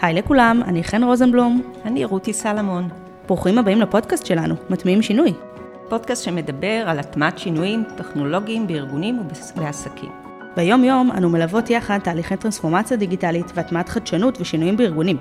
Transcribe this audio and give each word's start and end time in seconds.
היי 0.00 0.14
לכולם, 0.14 0.62
אני 0.66 0.84
חן 0.84 1.04
רוזנבלום. 1.04 1.62
אני 1.84 2.04
רותי 2.04 2.32
סלמון. 2.32 2.88
ברוכים 3.26 3.58
הבאים 3.58 3.80
לפודקאסט 3.80 4.26
שלנו, 4.26 4.54
מטמיעים 4.70 5.02
שינוי. 5.02 5.32
פודקאסט 5.88 6.24
שמדבר 6.24 6.84
על 6.86 6.98
הטמעת 6.98 7.38
שינויים 7.38 7.84
טכנולוגיים 7.96 8.66
בארגונים 8.66 9.18
ובעסקים. 9.18 10.10
ביום 10.56 10.84
יום 10.84 11.10
אנו 11.10 11.28
מלוות 11.30 11.70
יחד 11.70 11.98
תהליכי 11.98 12.36
טרנספורמציה 12.36 12.96
דיגיטלית 12.96 13.52
והטמעת 13.54 13.88
חדשנות 13.88 14.40
ושינויים 14.40 14.76
בארגונים. 14.76 15.16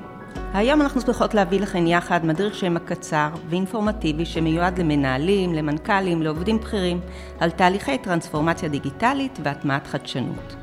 היום 0.54 0.82
אנחנו 0.82 1.02
שמחות 1.02 1.34
להביא 1.34 1.60
לכם 1.60 1.88
יחד 1.88 2.26
מדריך 2.26 2.56
שם 2.56 2.78
הקצר 2.78 3.30
ואינפורמטיבי 3.50 4.26
שמיועד 4.26 4.80
למנהלים, 4.80 5.54
למנכ"לים, 5.54 6.22
לעובדים 6.22 6.58
בכירים, 6.58 7.00
על 7.40 7.52
תהליכי 7.52 7.98
טרנספורמציה 7.98 8.70
דיגיטלית 8.70 9.40
והטמעת 9.44 9.88
חדשנות. 9.88 10.63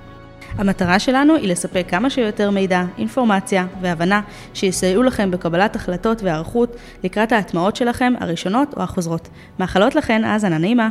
המטרה 0.57 0.99
שלנו 0.99 1.35
היא 1.35 1.49
לספק 1.49 1.87
כמה 1.89 2.11
שיותר 2.11 2.51
מידע, 2.51 2.83
אינפורמציה 2.99 3.67
והבנה 3.81 4.21
שיסייעו 4.55 5.03
לכם 5.03 5.31
בקבלת 5.31 5.77
החלטות 5.77 6.23
והיערכות 6.23 6.77
לקראת 7.05 7.33
ההטמעות 7.33 7.77
שלכם 7.77 8.13
הראשונות 8.21 8.75
או 8.77 8.83
החוזרות. 8.83 9.29
מאחלות 9.59 9.95
לכן 9.95 10.25
האזנה 10.25 10.59
נעימה. 10.59 10.89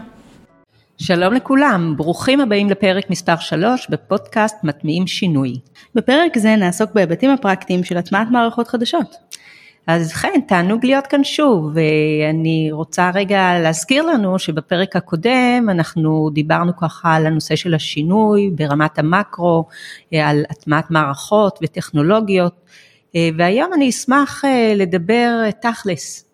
שלום 0.98 1.34
לכולם, 1.34 1.94
ברוכים 1.98 2.42
הבאים 2.42 2.70
לפרק 2.70 3.10
מספר 3.10 3.36
3 3.40 3.88
בפודקאסט 3.90 4.56
מטמיעים 4.64 5.08
שינוי. 5.08 5.54
בפרק 5.96 6.38
זה 6.38 6.56
נעסוק 6.56 6.92
בהיבטים 6.94 7.32
הפרקטיים 7.32 7.84
של 7.84 7.98
הטמעת 7.98 8.28
מערכות 8.32 8.68
חדשות. 8.68 9.16
אז 9.92 10.14
כן, 10.14 10.40
תענוג 10.48 10.86
להיות 10.86 11.08
כאן 11.08 11.24
שוב, 11.24 11.72
ואני 11.74 12.70
רוצה 12.72 13.12
רגע 13.14 13.60
להזכיר 13.60 14.04
לנו 14.04 14.40
שבפרק 14.40 14.96
הקודם 14.96 15.68
אנחנו 15.70 16.30
דיברנו 16.34 16.76
ככה 16.78 17.14
על 17.16 17.26
הנושא 17.26 17.56
של 17.56 17.74
השינוי 17.74 18.52
ברמת 18.56 19.00
המקרו, 19.00 19.66
על 20.14 20.44
הטמעת 20.50 20.92
מערכות 20.92 21.60
וטכנולוגיות, 21.64 22.54
והיום 23.16 23.74
אני 23.74 23.90
אשמח 23.90 24.44
לדבר 24.76 25.52
תכלס. 25.62 26.26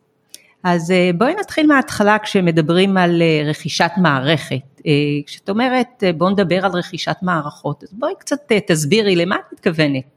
אז 0.63 0.93
בואי 1.17 1.33
נתחיל 1.39 1.67
מההתחלה 1.67 2.17
כשמדברים 2.19 2.97
על 2.97 3.21
רכישת 3.45 3.91
מערכת. 3.97 4.81
כשאת 5.25 5.49
אומרת 5.49 6.03
בואו 6.17 6.29
נדבר 6.29 6.65
על 6.65 6.71
רכישת 6.71 7.17
מערכות, 7.21 7.83
אז 7.83 7.93
בואי 7.93 8.13
קצת 8.19 8.51
תסבירי 8.67 9.15
למה 9.15 9.35
את 9.35 9.53
מתכוונת. 9.53 10.14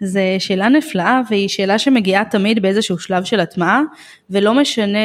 זו 0.00 0.20
שאלה 0.38 0.68
נפלאה 0.68 1.20
והיא 1.30 1.48
שאלה 1.48 1.78
שמגיעה 1.78 2.24
תמיד 2.24 2.62
באיזשהו 2.62 2.98
שלב 2.98 3.24
של 3.24 3.40
הטמעה 3.40 3.82
ולא 4.30 4.54
משנה 4.54 4.98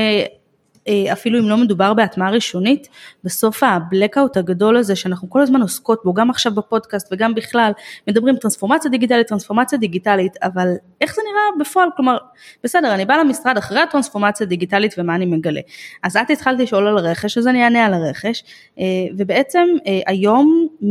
אפילו 1.12 1.40
אם 1.40 1.50
לא 1.50 1.58
מדובר 1.58 1.94
בהטמעה 1.94 2.32
ראשונית, 2.32 2.88
בסוף 3.24 3.64
ה 3.64 3.72
blackout 3.72 4.38
הגדול 4.38 4.78
הזה 4.78 4.96
שאנחנו 4.96 5.30
כל 5.30 5.42
הזמן 5.42 5.62
עוסקות 5.62 6.02
בו, 6.04 6.14
גם 6.14 6.30
עכשיו 6.30 6.56
בפודקאסט 6.56 7.08
וגם 7.12 7.36
בכלל, 7.36 7.72
מדברים 8.08 8.36
טרנספורמציה 8.36 8.92
דיגיטלית, 8.92 9.28
טרנספורמציה 9.28 9.78
דיגיטלית, 9.78 10.38
אבל 10.44 10.68
איך 11.02 11.16
זה 11.16 11.22
נראה 11.30 11.66
בפועל? 11.66 11.90
כלומר, 11.96 12.18
בסדר, 12.64 12.94
אני 12.94 13.06
באה 13.06 13.18
למשרד 13.18 13.58
אחרי 13.58 13.80
הטרנספורמציה 13.80 14.46
הדיגיטלית 14.46 14.96
ומה 14.98 15.16
אני 15.16 15.26
מגלה. 15.26 15.62
אז 16.04 16.18
את 16.18 16.30
התחלת 16.30 16.60
לשאול 16.60 16.88
על 16.88 16.98
הרכש, 16.98 17.38
אז 17.38 17.48
אני 17.48 17.64
אענה 17.64 17.86
על 17.86 17.94
הרכש, 17.94 18.44
אה, 18.80 18.84
ובעצם 19.18 19.68
אה, 19.88 20.00
היום 20.08 20.68
100% 20.82 20.86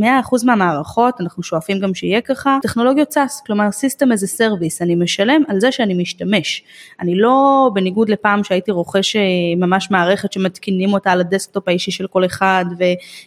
מהמערכות, 0.45 1.21
אנחנו 1.21 1.43
שואפים 1.43 1.79
גם 1.79 1.93
שיהיה 1.93 2.21
ככה, 2.21 2.57
טכנולוגיות 2.61 3.11
SaaS, 3.11 3.41
כלומר 3.45 3.67
System 3.69 4.05
as 4.05 4.23
a 4.23 4.39
Service, 4.39 4.77
אני 4.81 4.95
משלם 4.95 5.43
על 5.47 5.59
זה 5.59 5.71
שאני 5.71 5.93
משתמש. 5.93 6.63
אני 6.99 7.15
לא, 7.15 7.69
בניגוד 7.73 8.09
לפעם 8.09 8.43
שהייתי 8.43 8.71
רוכש 8.71 9.15
ממש 9.57 9.82
ממש 9.83 9.91
מערכת 9.91 10.33
שמתקינים 10.33 10.93
אותה 10.93 11.11
על 11.11 11.19
ה 11.19 11.25
desktop 11.25 11.67
האישי 11.67 11.91
של 11.91 12.07
כל 12.07 12.25
אחד 12.25 12.65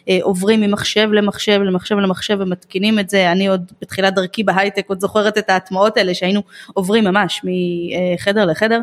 ועוברים 0.07 0.61
ממחשב 0.61 1.09
למחשב 1.11 1.61
למחשב 1.61 1.95
למחשב 1.95 2.37
ומתקינים 2.39 2.99
את 2.99 3.09
זה, 3.09 3.31
אני 3.31 3.47
עוד 3.47 3.71
בתחילת 3.81 4.15
דרכי 4.15 4.43
בהייטק 4.43 4.85
עוד 4.87 5.01
זוכרת 5.01 5.37
את 5.37 5.49
ההטמעות 5.49 5.97
האלה 5.97 6.13
שהיינו 6.13 6.41
עוברים 6.73 7.03
ממש 7.03 7.41
מחדר 7.43 8.45
לחדר 8.45 8.79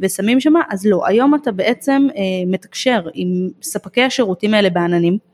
ושמים 0.00 0.40
שמה, 0.40 0.60
אז 0.70 0.86
לא, 0.86 1.06
היום 1.06 1.34
אתה 1.34 1.52
בעצם 1.52 2.06
מתקשר 2.46 3.00
עם 3.14 3.48
ספקי 3.62 4.02
השירותים 4.02 4.54
האלה 4.54 4.70
בעננים. 4.70 5.29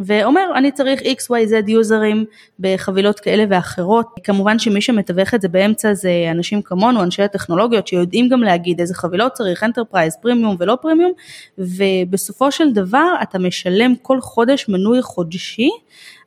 ואומר 0.00 0.46
אני 0.56 0.72
צריך 0.72 1.00
XYZ 1.00 1.70
יוזרים 1.70 2.24
בחבילות 2.60 3.20
כאלה 3.20 3.44
ואחרות. 3.48 4.06
כמובן 4.24 4.58
שמי 4.58 4.80
שמתווך 4.80 5.34
את 5.34 5.40
זה 5.40 5.48
באמצע 5.48 5.94
זה 5.94 6.10
אנשים 6.30 6.62
כמונו, 6.62 7.02
אנשי 7.02 7.22
הטכנולוגיות 7.22 7.86
שיודעים 7.86 8.28
גם 8.28 8.42
להגיד 8.42 8.80
איזה 8.80 8.94
חבילות 8.94 9.32
צריך, 9.32 9.64
enterprise, 9.64 10.16
premium 10.22 10.56
ולא 10.58 10.76
פרימיום, 10.82 11.12
ובסופו 11.58 12.52
של 12.52 12.72
דבר 12.72 13.14
אתה 13.22 13.38
משלם 13.38 13.94
כל 14.02 14.20
חודש 14.20 14.68
מנוי 14.68 15.02
חודשי 15.02 15.70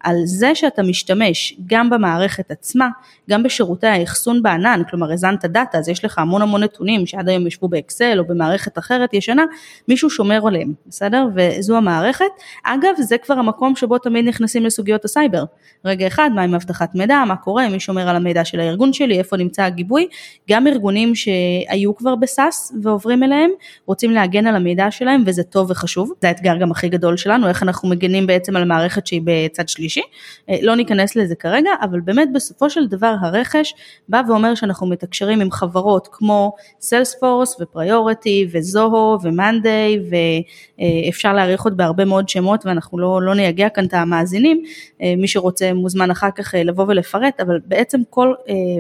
על 0.04 0.16
זה 0.26 0.56
שאתה 0.56 0.84
משתמש 0.84 1.56
גם 1.68 1.90
במערכת 1.90 2.52
עצמה, 2.52 2.90
גם 3.30 3.44
בשירותי 3.44 3.88
האחסון 3.88 4.44
בענן, 4.44 4.82
כלומר 4.90 5.12
הזנת 5.12 5.46
data, 5.46 5.78
אז 5.78 5.90
יש 5.90 6.06
לך 6.06 6.20
המון 6.20 6.42
המון 6.42 6.64
נתונים 6.64 7.06
שעד 7.06 7.30
היום 7.30 7.48
ישבו 7.48 7.68
באקסל 7.68 8.20
או 8.20 8.26
במערכת 8.26 8.78
אחרת 8.78 9.14
ישנה, 9.14 9.44
מישהו 9.88 10.10
שומר 10.10 10.48
עליהם, 10.48 10.74
בסדר? 10.88 11.28
וזו 11.36 11.78
המערכת. 11.78 12.26
אגב, 12.64 12.94
זה 13.00 13.18
כבר 13.18 13.34
המקום 13.34 13.76
שבו 13.76 13.98
תמיד 13.98 14.28
נכנסים 14.28 14.66
לסוגיות 14.66 15.06
הסייבר. 15.06 15.44
רגע 15.86 16.08
אחד, 16.08 16.30
מה 16.36 16.42
עם 16.42 16.56
אבטחת 16.56 16.96
מידע, 16.96 17.24
מה 17.28 17.36
קורה, 17.36 17.70
מי 17.70 17.80
שומר 17.80 18.10
על 18.10 18.16
המידע 18.16 18.46
של 18.46 18.60
הארגון 18.60 18.94
שלי, 18.94 19.20
איפה 19.20 19.38
נמצא 19.38 19.64
הגיבוי, 19.64 20.08
גם 20.50 20.68
ארגונים 20.68 21.16
שהיו 21.16 21.96
כבר 21.96 22.16
בסאס 22.16 22.74
ועוברים 22.82 23.24
אליהם, 23.24 23.50
רוצים 23.86 24.12
להגן 24.12 24.48
על 24.48 24.56
המידע 24.56 24.92
שלהם 24.92 25.24
וזה 25.26 25.44
טוב 25.44 25.72
וחשוב, 25.72 26.12
זה 26.22 26.28
האתגר 26.28 26.58
גם 26.58 26.72
הכי 26.72 26.90
גדול 26.90 27.18
שלנו, 27.18 27.48
איך 27.48 27.64
אנחנו 27.64 27.90
מגנים 27.90 28.28
בעצם 28.28 28.56
על 28.56 28.66
מערכת 28.66 29.08
שהיא 29.08 29.22
בצד 29.24 29.70
שלישי. 29.70 29.93
שלישי, 29.94 30.08
אה, 30.50 30.56
לא 30.62 30.76
ניכנס 30.76 31.16
לזה 31.16 31.36
כרגע, 31.36 31.70
אבל 31.82 32.00
באמת 32.00 32.30
בסופו 32.34 32.70
של 32.70 32.88
דבר 32.88 33.16
הרכש 33.22 33.74
בא 34.10 34.22
ואומר 34.28 34.56
שאנחנו 34.56 34.88
מתקשרים 34.88 35.42
עם 35.42 35.52
חברות 35.52 36.08
כמו 36.12 36.56
סיילספורס 36.82 37.62
ופריוריטי 37.62 38.48
וזוהו 38.52 39.18
ומאנדיי 39.24 40.00
ואפשר 40.10 41.34
להעריך 41.34 41.64
עוד 41.64 41.78
בהרבה 41.78 42.06
מאוד 42.06 42.30
שמות 42.30 42.66
ואנחנו 42.66 43.00
לא, 43.00 43.22
לא 43.22 43.36
נייגע 43.36 43.70
כאן 43.70 43.86
את 43.86 43.94
המאזינים, 43.94 44.64
אה, 45.02 45.14
מי 45.18 45.28
שרוצה 45.28 45.74
מוזמן 45.74 46.12
אחר 46.12 46.30
כך 46.36 46.56
אה, 46.56 46.64
לבוא 46.64 46.86
ולפרט, 46.88 47.40
אבל 47.40 47.60
בעצם 47.66 48.02
כל 48.10 48.34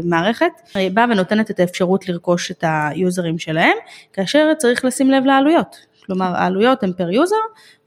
מערכת 0.03 0.51
באה 0.93 1.05
ונותנת 1.09 1.51
את 1.51 1.59
האפשרות 1.59 2.09
לרכוש 2.09 2.51
את 2.51 2.63
היוזרים 2.67 3.39
שלהם, 3.39 3.77
כאשר 4.13 4.51
צריך 4.57 4.85
לשים 4.85 5.11
לב 5.11 5.23
לעלויות. 5.25 5.92
כלומר 6.05 6.35
העלויות 6.35 6.83
הן 6.83 6.91
per 6.97 7.09
user 7.09 7.35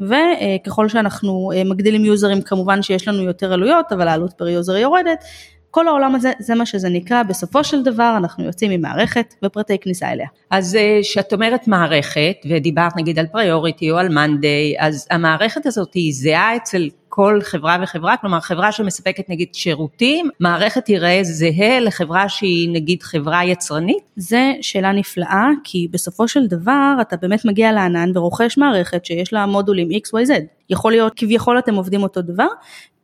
וככל 0.01 0.89
שאנחנו 0.89 1.53
אה, 1.55 1.65
מגדילים 1.65 2.05
יוזרים 2.05 2.43
כמובן 2.43 2.83
שיש 2.83 3.09
לנו 3.09 3.23
יותר 3.23 3.53
עלויות 3.53 3.93
אבל 3.93 4.09
העלות 4.09 4.33
per 4.33 4.49
user 4.49 4.77
יורדת. 4.77 5.25
כל 5.71 5.89
העולם 5.89 6.15
הזה 6.15 6.33
זה 6.39 6.55
מה 6.55 6.67
שזה 6.67 6.89
נקרא 6.89 7.23
בסופו 7.23 7.65
של 7.65 7.83
דבר 7.83 8.15
אנחנו 8.17 8.45
יוצאים 8.45 8.71
ממערכת 8.71 9.35
ופרטי 9.45 9.79
כניסה 9.79 10.13
אליה. 10.13 10.27
אז 10.51 10.79
כשאת 11.03 11.33
אה, 11.33 11.37
אומרת 11.37 11.69
מערכת 11.69 12.37
ודיברת 12.51 12.97
נגיד 12.97 13.19
על 13.19 13.27
Priority 13.27 13.91
או 13.91 13.97
על 13.97 14.09
Monday 14.09 14.75
אז 14.79 15.07
המערכת 15.11 15.67
הזאת 15.67 15.95
היא 15.95 16.13
זהה 16.15 16.57
אצל 16.57 16.89
כל 17.17 17.41
חברה 17.43 17.79
וחברה, 17.83 18.17
כלומר 18.17 18.41
חברה 18.41 18.73
שמספקת 18.73 19.29
נגיד 19.29 19.49
שירותים, 19.55 20.29
מערכת 20.41 20.85
תיראה 20.85 21.19
זהה 21.23 21.81
לחברה 21.81 22.29
שהיא 22.29 22.71
נגיד 22.73 23.03
חברה 23.03 23.45
יצרנית? 23.45 24.05
זה 24.17 24.53
שאלה 24.61 24.93
נפלאה, 24.93 25.49
כי 25.65 25.89
בסופו 25.91 26.29
של 26.29 26.47
דבר 26.47 26.95
אתה 27.01 27.17
באמת 27.17 27.45
מגיע 27.45 27.73
לענן 27.73 28.17
ורוכש 28.17 28.59
מערכת 28.59 29.05
שיש 29.05 29.33
לה 29.33 29.47
מודולים 29.47 29.89
XYZ. 29.89 30.33
יכול 30.71 30.93
להיות 30.93 31.13
כביכול 31.17 31.59
אתם 31.59 31.75
עובדים 31.75 32.03
אותו 32.03 32.23
דבר, 32.23 32.47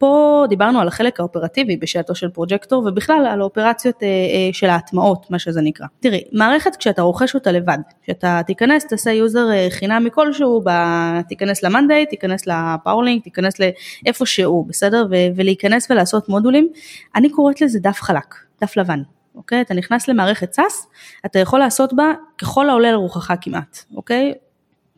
פה 0.02 0.44
דיברנו 0.48 0.80
על 0.80 0.88
החלק 0.88 1.20
האופרטיבי 1.20 1.76
בשעתו 1.76 2.14
של 2.14 2.28
פרוג'קטור 2.28 2.84
ובכלל 2.86 3.26
על 3.30 3.40
האופרציות 3.40 4.02
אה, 4.02 4.08
אה, 4.08 4.52
של 4.52 4.66
ההטמעות, 4.66 5.30
מה 5.30 5.38
שזה 5.38 5.60
נקרא. 5.60 5.86
תראי, 6.00 6.24
מערכת 6.32 6.76
כשאתה 6.76 7.02
רוכש 7.02 7.34
אותה 7.34 7.52
לבד, 7.52 7.78
כשאתה 8.02 8.41
תיכנס, 8.46 8.86
תעשה 8.86 9.10
user 9.10 9.50
אה, 9.52 9.66
חינמי 9.70 10.10
כלשהו, 10.12 10.62
ב... 10.64 10.70
תיכנס 11.28 11.62
ל 11.62 11.68
Monday, 11.68 12.06
תיכנס 12.06 12.46
ל 12.47 12.54
Powerlink, 12.54 13.25
תיכנס 13.24 13.54
לאיפה 13.58 14.26
שהוא, 14.26 14.66
בסדר? 14.68 15.06
ו- 15.10 15.36
ולהיכנס 15.36 15.91
ולעשות 15.91 16.28
מודולים, 16.28 16.68
אני 17.16 17.30
קוראת 17.30 17.60
לזה 17.60 17.78
דף 17.80 17.98
חלק, 18.00 18.34
דף 18.60 18.76
לבן. 18.76 19.02
אוקיי? 19.34 19.60
אתה 19.60 19.74
נכנס 19.74 20.08
למערכת 20.08 20.58
SAS, 20.58 20.86
אתה 21.27 21.38
יכול 21.38 21.59
לעשות 21.59 21.92
בה 21.92 22.12
ככל 22.38 22.68
העולה 22.68 22.88
על 22.88 22.94
רוחך 22.94 23.32
כמעט, 23.41 23.78
אוקיי? 23.97 24.34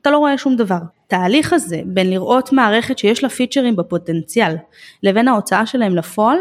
אתה 0.00 0.10
לא 0.10 0.18
רואה 0.18 0.38
שום 0.38 0.56
דבר. 0.56 0.78
התהליך 1.14 1.52
הזה 1.52 1.80
בין 1.86 2.10
לראות 2.10 2.52
מערכת 2.52 2.98
שיש 2.98 3.22
לה 3.22 3.28
פיצ'רים 3.28 3.76
בפוטנציאל 3.76 4.56
לבין 5.02 5.28
ההוצאה 5.28 5.66
שלהם 5.66 5.96
לפועל 5.96 6.38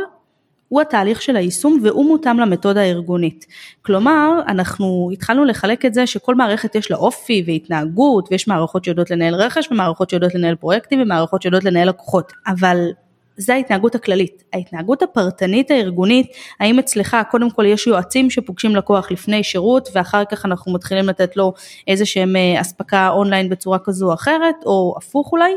הוא 0.67 0.81
התהליך 0.81 1.21
של 1.21 1.35
היישום 1.35 1.79
והוא 1.83 2.05
מותאם 2.05 2.39
למתודה 2.39 2.81
הארגונית. 2.81 3.45
כלומר, 3.81 4.39
אנחנו 4.47 5.09
התחלנו 5.13 5.45
לחלק 5.45 5.85
את 5.85 5.93
זה 5.93 6.07
שכל 6.07 6.35
מערכת 6.35 6.75
יש 6.75 6.91
לה 6.91 6.97
אופי 6.97 7.43
והתנהגות 7.47 8.27
ויש 8.31 8.47
מערכות 8.47 8.83
שיודעות 8.83 9.11
לנהל 9.11 9.35
רכש 9.35 9.71
ומערכות 9.71 10.09
שיודעות 10.09 10.35
לנהל 10.35 10.55
פרויקטים 10.55 11.01
ומערכות 11.01 11.41
שיודעות 11.41 11.63
לנהל 11.63 11.89
לקוחות. 11.89 12.33
אבל 12.47 12.87
זה 13.38 13.53
ההתנהגות 13.53 13.95
הכללית. 13.95 14.44
ההתנהגות 14.53 15.01
הפרטנית 15.01 15.71
הארגונית, 15.71 16.27
האם 16.59 16.80
אצלך 16.80 17.18
קודם 17.31 17.50
כל 17.50 17.65
יש 17.65 17.88
יועצים 17.88 18.30
שפוגשים 18.30 18.75
לקוח 18.75 19.12
לפני 19.12 19.44
שירות 19.44 19.89
ואחר 19.94 20.25
כך 20.25 20.45
אנחנו 20.45 20.74
מתחילים 20.74 21.09
לתת 21.09 21.38
לו 21.38 21.53
איזה 21.88 22.06
שהם 22.06 22.35
אה, 22.35 22.62
אספקה 22.62 23.09
אונליין 23.09 23.50
בצורה 23.50 23.80
כזו 23.80 24.09
או 24.09 24.13
אחרת, 24.13 24.56
או 24.65 24.95
הפוך 24.97 25.31
אולי, 25.31 25.53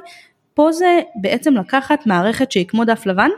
פה 0.54 0.72
זה 0.72 1.00
בעצם 1.20 1.54
לקחת 1.54 2.06
מערכת 2.06 2.52
שהיא 2.52 2.66
כמו 2.66 2.84
דף 2.84 3.06
לבן 3.06 3.30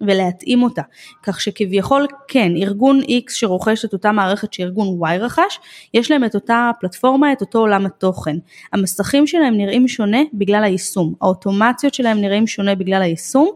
ולהתאים 0.00 0.62
אותה. 0.62 0.82
כך 1.22 1.40
שכביכול 1.40 2.06
כן, 2.28 2.52
ארגון 2.56 3.00
X 3.00 3.24
שרוכש 3.28 3.84
את 3.84 3.92
אותה 3.92 4.12
מערכת 4.12 4.52
שארגון 4.52 4.98
Y 5.02 5.18
רכש, 5.18 5.58
יש 5.94 6.10
להם 6.10 6.24
את 6.24 6.34
אותה 6.34 6.70
פלטפורמה, 6.80 7.32
את 7.32 7.40
אותו 7.40 7.58
עולם 7.58 7.86
התוכן. 7.86 8.36
המסכים 8.72 9.26
שלהם 9.26 9.56
נראים 9.56 9.88
שונה 9.88 10.20
בגלל 10.34 10.64
היישום, 10.64 11.14
האוטומציות 11.20 11.94
שלהם 11.94 12.20
נראים 12.20 12.46
שונה 12.46 12.74
בגלל 12.74 13.02
היישום, 13.02 13.50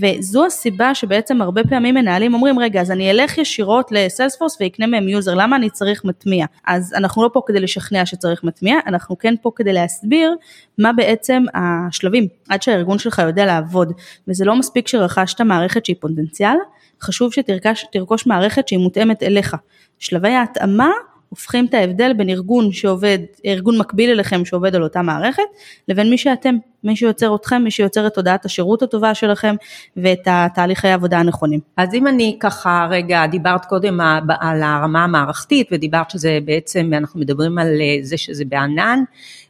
וזו 0.00 0.46
הסיבה 0.46 0.94
שבעצם 0.94 1.42
הרבה 1.42 1.64
פעמים 1.64 1.94
מנהלים 1.94 2.34
אומרים, 2.34 2.58
רגע, 2.58 2.80
אז 2.80 2.90
אני 2.90 3.10
אלך 3.10 3.38
ישירות 3.38 3.92
ל 3.92 3.98
Salesforce 3.98 4.56
ואקנה 4.60 4.86
מהם 4.86 5.08
user, 5.08 5.34
למה 5.34 5.56
אני 5.56 5.70
צריך 5.70 6.04
מטמיע? 6.04 6.46
אז 6.66 6.94
אנחנו 6.96 7.22
לא 7.22 7.30
פה 7.32 7.40
כדי 7.46 7.60
לשכנע 7.60 8.06
שצריך 8.06 8.44
מטמיע, 8.44 8.76
אנחנו 8.86 9.18
כן 9.18 9.34
פה 9.42 9.50
כדי 9.56 9.72
להסביר 9.72 10.34
מה 10.78 10.92
בעצם 10.92 11.44
השלבים 11.54 12.28
עד 12.48 12.62
שהארגון 12.62 12.98
שלך 12.98 13.22
יודע 13.26 13.46
לעבוד, 13.46 13.92
וזה 14.28 14.44
לא 14.44 14.56
מספיק 14.56 14.88
שרכשת 14.88 15.40
מערכת 15.40 15.75
שהיא 15.84 15.96
פוטנציאל, 16.00 16.56
חשוב 17.02 17.32
שתרכוש 17.32 18.26
מערכת 18.26 18.68
שהיא 18.68 18.78
מותאמת 18.78 19.22
אליך. 19.22 19.56
שלבי 19.98 20.28
ההתאמה 20.28 20.90
הופכים 21.28 21.66
את 21.66 21.74
ההבדל 21.74 22.12
בין 22.12 22.28
ארגון 22.28 22.72
שעובד, 22.72 23.18
ארגון 23.46 23.78
מקביל 23.78 24.10
אליכם 24.10 24.44
שעובד 24.44 24.74
על 24.74 24.82
אותה 24.82 25.02
מערכת, 25.02 25.42
לבין 25.88 26.10
מי 26.10 26.18
שאתם, 26.18 26.56
מי 26.84 26.96
שיוצר 26.96 27.34
אתכם, 27.34 27.62
מי 27.62 27.70
שיוצר 27.70 28.06
את 28.06 28.14
תודעת 28.14 28.44
השירות 28.44 28.82
הטובה 28.82 29.14
שלכם 29.14 29.54
ואת 29.96 30.22
התהליכי 30.26 30.88
העבודה 30.88 31.18
הנכונים. 31.18 31.60
אז 31.76 31.94
אם 31.94 32.06
אני 32.06 32.36
ככה 32.40 32.86
רגע, 32.90 33.26
דיברת 33.26 33.64
קודם 33.64 34.00
על 34.40 34.62
הרמה 34.62 35.04
המערכתית 35.04 35.68
ודיברת 35.72 36.10
שזה 36.10 36.38
בעצם, 36.44 36.90
אנחנו 36.96 37.20
מדברים 37.20 37.58
על 37.58 37.68
אה, 37.80 37.98
זה 38.02 38.16
שזה 38.16 38.44
בענן, 38.44 39.02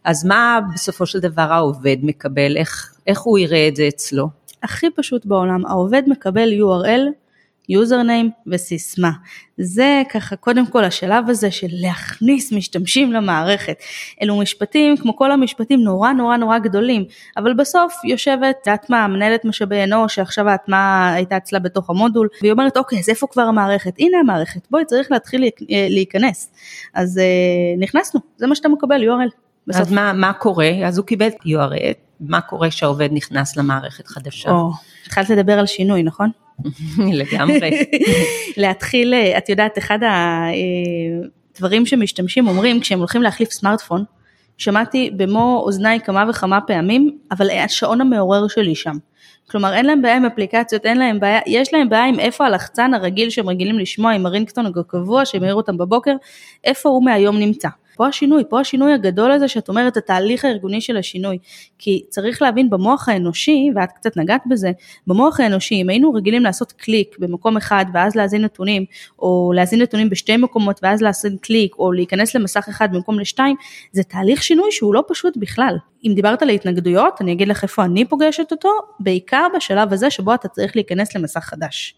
אז 0.05 0.25
מה 0.25 0.59
בסופו 0.75 1.07
של 1.07 1.19
דבר 1.21 1.53
העובד 1.53 1.97
מקבל, 2.03 2.57
איך, 2.57 2.95
איך 3.07 3.21
הוא 3.21 3.39
יראה 3.39 3.69
את 3.69 3.77
זה 3.77 3.89
אצלו? 3.89 4.29
הכי 4.63 4.91
פשוט 4.91 5.27
בעולם, 5.27 5.67
העובד 5.67 6.03
מקבל 6.07 6.49
URL 6.61 7.27
יוזרניים 7.69 8.31
וסיסמה. 8.47 9.11
זה 9.59 10.03
ככה 10.11 10.37
קודם 10.37 10.67
כל 10.67 10.85
השלב 10.85 11.31
הזה 11.31 11.51
של 11.51 11.67
להכניס 11.71 12.53
משתמשים 12.53 13.13
למערכת. 13.13 13.77
אלו 14.23 14.39
משפטים 14.39 14.97
כמו 14.97 15.17
כל 15.17 15.33
המשפטים 15.33 15.81
נורא 15.81 16.13
נורא 16.13 16.37
נורא 16.37 16.59
גדולים, 16.59 17.05
אבל 17.37 17.55
בסוף 17.55 17.95
יושבת 18.05 18.67
ההטמעה, 18.67 19.09
מנהלת 19.09 19.45
משאבי 19.45 19.85
אנוש 19.85 20.15
שעכשיו 20.15 20.49
ההטמעה 20.49 21.15
הייתה 21.15 21.37
אצלה 21.37 21.59
בתוך 21.59 21.91
המודול, 21.91 22.29
והיא 22.41 22.53
אומרת 22.53 22.77
אוקיי 22.77 22.99
אז 22.99 23.09
איפה 23.09 23.27
כבר 23.27 23.43
המערכת? 23.43 23.93
הנה 23.99 24.19
המערכת, 24.19 24.61
בואי 24.71 24.85
צריך 24.85 25.13
להתחיל 25.13 25.45
להיכנס. 25.71 26.53
אז 26.95 27.19
אה, 27.19 27.25
נכנסנו, 27.79 28.21
זה 28.37 28.47
מה 28.47 28.55
שאתה 28.55 28.69
מקבל 28.69 29.03
URL. 29.03 29.31
בסוף. 29.67 29.81
אז 29.81 29.93
מה, 29.93 30.13
מה 30.13 30.33
קורה? 30.33 30.71
אז 30.85 30.99
הוא 30.99 31.07
קיבל 31.07 31.29
URL, 31.29 32.06
מה 32.21 32.41
קורה 32.41 32.71
כשהעובד 32.71 33.09
נכנס 33.13 33.57
למערכת 33.57 34.07
חדשה? 34.07 34.51
או, 34.51 34.71
התחלת 35.07 35.31
לדבר 35.31 35.59
על 35.59 35.67
שינוי, 35.67 36.03
נכון? 36.03 36.31
לגמרי. 37.21 37.71
להתחיל, 38.57 39.15
אה, 39.15 39.39
את 39.39 39.49
יודעת, 39.49 39.79
אחד 39.79 39.99
הדברים 41.55 41.83
אה, 41.83 41.87
שמשתמשים 41.87 42.49
אומרים 42.49 42.81
כשהם 42.81 42.99
הולכים 42.99 43.23
להחליף 43.23 43.51
סמארטפון, 43.51 44.05
שמעתי 44.59 45.11
במו 45.17 45.63
אוזניי 45.67 46.01
כמה 46.01 46.25
וכמה 46.31 46.61
פעמים, 46.61 47.19
אבל 47.31 47.51
השעון 47.51 48.01
המעורר 48.01 48.49
שלי 48.49 48.75
שם. 48.75 48.97
כלומר 49.51 49.75
אין 49.75 49.87
להם 49.87 50.03
בעיה 50.03 50.17
עם 50.17 50.25
אפליקציות, 50.25 50.87
אין 50.87 50.99
להם 50.99 51.21
בעיה, 51.21 51.41
יש 51.47 51.75
להם 51.75 51.89
בעיה 51.89 52.05
עם 52.05 52.21
איפה 52.21 52.47
הלחצן 52.47 52.95
הרגיל 52.95 53.31
שהם 53.31 53.49
רגילים 53.49 53.79
לשמוע 53.79 54.13
עם 54.13 54.27
הרינגסטון 54.27 54.67
הקבוע 54.67 55.25
שמעיר 55.25 55.55
אותם 55.55 55.79
בבוקר, 55.79 56.15
איפה 56.65 56.89
הוא 56.89 57.05
מהיום 57.05 57.39
נמצא. 57.39 57.69
פה 57.97 58.07
השינוי, 58.07 58.43
פה 58.49 58.61
השינוי 58.61 58.93
הגדול 58.93 59.31
הזה 59.33 59.49
שאת 59.49 59.69
אומרת, 59.69 59.97
התהליך 59.97 60.45
הארגוני 60.45 60.81
של 60.81 60.97
השינוי. 60.97 61.39
כי 61.79 62.05
צריך 62.09 62.43
להבין 62.43 62.71
במוח 62.71 63.09
האנושי, 63.09 63.71
ואת 63.75 63.93
קצת 63.93 64.17
נגעת 64.17 64.43
בזה, 64.47 64.71
במוח 65.07 65.41
האנושי, 65.41 65.75
אם 65.75 65.89
היינו 65.89 66.13
רגילים 66.13 66.43
לעשות 66.43 66.73
קליק 66.73 67.17
במקום 67.19 67.57
אחד 67.57 67.85
ואז 67.95 68.17
להזין 68.17 68.45
נתונים, 68.45 68.85
או 69.19 69.53
להזין 69.55 69.83
נתונים 69.83 70.11
בשתי 70.11 70.37
מקומות 70.37 70.81
ואז 70.83 71.03
לעשות 71.03 71.33
קליק, 71.41 71.75
או 71.79 71.93
להיכנס 71.93 72.35
למסך 72.35 72.67
אחד 72.69 72.89
במקום 72.93 73.21
לשתיים, 73.21 73.57
זה 73.93 74.03
תהליך 74.03 74.43
שינוי 74.43 74.73
שהוא 74.73 74.95
לא 74.95 75.05
פשוט 75.09 75.37
בכלל. 75.37 75.77
אם 76.05 76.13
דיברת 76.15 76.43
על 76.43 76.49
התנגדויות, 76.49 77.21
אני 77.21 77.33
אגיד 77.33 77.49
לך 77.49 77.63
איפה 77.63 77.85
אני 77.85 78.05
פוגשת 78.05 78.51
אותו, 78.51 78.69
בעיקר 79.01 79.47
בשלב 79.57 79.93
הזה 79.93 80.11
שבו 80.11 80.35
אתה 80.35 80.49
צריך 80.49 80.77
להיכנס 80.77 81.17
למסך 81.17 81.41
חדש. 81.41 81.95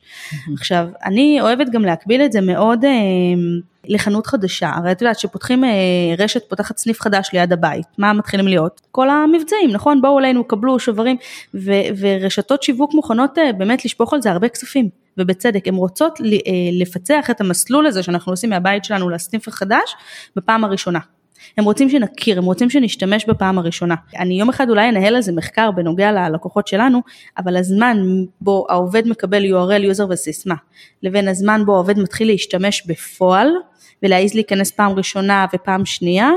עכשיו, 0.55 0.89
אני 1.05 1.41
אוהבת 1.41 1.69
גם 1.69 1.83
להקביל 1.83 2.23
את 2.23 2.33
זה 2.33 2.41
מאוד 2.41 2.85
אה, 2.85 2.91
לחנות 3.88 4.26
חדשה, 4.26 4.70
הרי 4.75 4.93
את 4.93 5.02
יודעת 5.02 5.19
שפותחים 5.19 5.64
אה, 5.64 5.70
רשת 6.19 6.49
פותחת 6.49 6.79
סניף 6.79 7.00
חדש 7.00 7.31
ליד 7.32 7.52
הבית, 7.52 7.87
מה 7.99 8.12
מתחילים 8.12 8.49
להיות? 8.49 8.81
כל 8.90 9.11
המבצעים, 9.11 9.70
נכון? 9.73 10.00
בואו 10.00 10.19
אלינו, 10.19 10.44
קבלו 10.44 10.79
שוברים, 10.79 11.17
ו, 11.55 11.73
ורשתות 11.99 12.62
שיווק 12.62 12.94
מוכנות 12.94 13.38
אה, 13.38 13.52
באמת 13.52 13.85
לשפוך 13.85 14.14
על 14.14 14.23
זה 14.23 14.31
הרבה 14.31 14.49
כספים. 14.49 14.88
ובצדק, 15.19 15.69
הן 15.69 15.75
רוצות 15.75 16.20
אה, 16.20 16.26
לפצח 16.73 17.31
את 17.31 17.40
המסלול 17.40 17.87
הזה 17.87 18.02
שאנחנו 18.02 18.32
עושים 18.32 18.50
מהבית 18.50 18.85
שלנו 18.85 19.11
לסניף 19.11 19.49
החדש 19.49 19.94
בפעם 20.37 20.64
הראשונה. 20.64 20.99
הם 21.58 21.64
רוצים 21.64 21.90
שנכיר, 21.90 22.38
הם 22.38 22.44
רוצים 22.44 22.70
שנשתמש 22.70 23.25
בפעם 23.29 23.58
הראשונה. 23.58 23.94
אני 24.19 24.40
יום 24.40 24.49
אחד 24.49 24.70
אולי 24.70 24.88
אנהל 24.88 25.17
על 25.17 25.23
זה 25.23 25.32
מחקר 25.32 25.70
בנוגע 25.70 26.12
ללקוחות 26.12 26.67
שלנו, 26.67 27.02
אבל 27.38 27.56
הזמן 27.56 27.96
בו 28.40 28.67
העובד 28.69 29.08
מקבל 29.08 29.43
URL, 29.44 29.82
יוזר 29.82 30.06
וסיסמה, 30.11 30.55
לבין 31.02 31.29
הזמן 31.29 31.62
בו 31.67 31.75
העובד 31.75 31.99
מתחיל 31.99 32.29
להשתמש 32.29 32.87
בפועל, 32.87 33.49
ולהעז 34.03 34.35
להיכנס 34.35 34.71
פעם 34.71 34.93
ראשונה 34.93 35.47
ופעם 35.55 35.87
שנייה, 35.87 36.31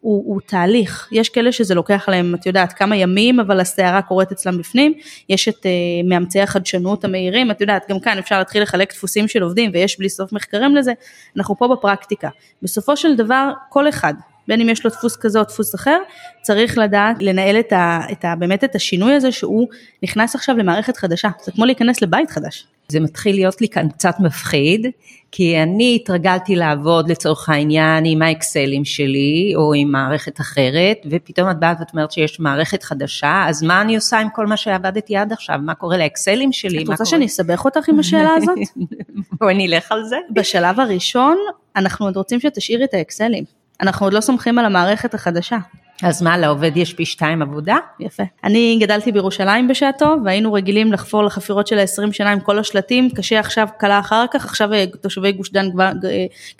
הוא, 0.00 0.24
הוא 0.26 0.40
תהליך, 0.46 1.08
יש 1.12 1.28
כאלה 1.28 1.52
שזה 1.52 1.74
לוקח 1.74 2.08
להם, 2.08 2.34
את 2.34 2.46
יודעת, 2.46 2.72
כמה 2.72 2.96
ימים, 2.96 3.40
אבל 3.40 3.60
הסערה 3.60 4.02
קורית 4.02 4.32
אצלם 4.32 4.58
בפנים, 4.58 4.94
יש 5.28 5.48
את 5.48 5.54
uh, 5.54 6.08
מאמצי 6.08 6.40
החדשנות 6.40 7.04
המהירים, 7.04 7.50
את 7.50 7.60
יודעת, 7.60 7.82
גם 7.90 8.00
כאן 8.00 8.18
אפשר 8.18 8.38
להתחיל 8.38 8.62
לחלק 8.62 8.92
דפוסים 8.92 9.28
של 9.28 9.42
עובדים 9.42 9.70
ויש 9.74 9.98
בלי 9.98 10.08
סוף 10.08 10.32
מחקרים 10.32 10.76
לזה, 10.76 10.92
אנחנו 11.36 11.58
פה 11.58 11.68
בפרקטיקה. 11.68 12.28
בסופו 12.62 12.96
של 12.96 13.16
דבר, 13.16 13.52
כל 13.68 13.88
אחד, 13.88 14.14
בין 14.48 14.60
אם 14.60 14.68
יש 14.68 14.84
לו 14.84 14.90
דפוס 14.90 15.16
כזה 15.16 15.38
או 15.38 15.44
דפוס 15.44 15.74
אחר, 15.74 15.98
צריך 16.42 16.78
לדעת 16.78 17.22
לנהל 17.22 17.58
את 17.58 17.72
ה, 17.72 18.00
את 18.12 18.24
ה, 18.24 18.34
באמת 18.38 18.64
את 18.64 18.74
השינוי 18.74 19.14
הזה 19.14 19.32
שהוא 19.32 19.68
נכנס 20.02 20.34
עכשיו 20.34 20.56
למערכת 20.56 20.96
חדשה, 20.96 21.28
זה 21.44 21.52
כמו 21.52 21.64
להיכנס 21.64 22.02
לבית 22.02 22.30
חדש. 22.30 22.66
זה 22.88 23.00
מתחיל 23.00 23.34
להיות 23.34 23.60
לי 23.60 23.68
כאן 23.68 23.88
קצת 23.88 24.14
מפחיד, 24.20 24.86
כי 25.32 25.62
אני 25.62 25.98
התרגלתי 26.00 26.56
לעבוד 26.56 27.10
לצורך 27.10 27.48
העניין 27.48 28.04
עם 28.06 28.22
האקסלים 28.22 28.84
שלי 28.84 29.52
או 29.56 29.74
עם 29.74 29.92
מערכת 29.92 30.40
אחרת, 30.40 30.96
ופתאום 31.10 31.50
את 31.50 31.60
באה 31.60 31.74
ואת 31.80 31.92
אומרת 31.92 32.12
שיש 32.12 32.40
מערכת 32.40 32.82
חדשה, 32.82 33.44
אז 33.48 33.62
מה 33.62 33.80
אני 33.80 33.96
עושה 33.96 34.18
עם 34.18 34.28
כל 34.34 34.46
מה 34.46 34.56
שעבדתי 34.56 35.16
עד 35.16 35.32
עכשיו? 35.32 35.58
מה 35.62 35.74
קורה 35.74 35.96
לאקסלים 35.96 36.52
שלי? 36.52 36.76
את 36.76 36.80
רוצה 36.80 36.96
קורה... 36.96 37.06
שאני 37.06 37.26
אסבך 37.26 37.64
אותך 37.64 37.88
עם 37.88 37.98
השאלה 37.98 38.34
הזאת? 38.34 38.58
בואי 39.40 39.54
נלך 39.54 39.92
על 39.92 40.04
זה. 40.04 40.16
בשלב 40.30 40.80
הראשון, 40.80 41.36
אנחנו 41.76 42.06
עוד 42.06 42.16
רוצים 42.16 42.40
שתשאירי 42.40 42.84
את 42.84 42.94
האקסלים. 42.94 43.44
אנחנו 43.80 44.06
עוד 44.06 44.12
לא 44.12 44.20
סומכים 44.20 44.58
על 44.58 44.64
המערכת 44.64 45.14
החדשה. 45.14 45.58
אז 46.02 46.22
מה, 46.22 46.38
לעובד 46.38 46.76
יש 46.76 46.94
פי 46.94 47.06
שתיים 47.06 47.42
עבודה? 47.42 47.76
יפה. 48.00 48.22
אני 48.44 48.78
גדלתי 48.80 49.12
בירושלים 49.12 49.68
בשעתו, 49.68 50.16
והיינו 50.24 50.52
רגילים 50.52 50.92
לחפור 50.92 51.24
לחפירות 51.24 51.66
של 51.66 51.78
ה-20 51.78 52.12
שנה 52.12 52.32
עם 52.32 52.40
כל 52.40 52.58
השלטים, 52.58 53.10
קשה 53.10 53.40
עכשיו, 53.40 53.68
קלה 53.78 53.98
אחר 53.98 54.24
כך, 54.32 54.44
עכשיו 54.44 54.72
אה, 54.72 54.84
תושבי 55.00 55.32
גוש 55.32 55.50
דן 55.50 55.66
אה, 55.80 55.90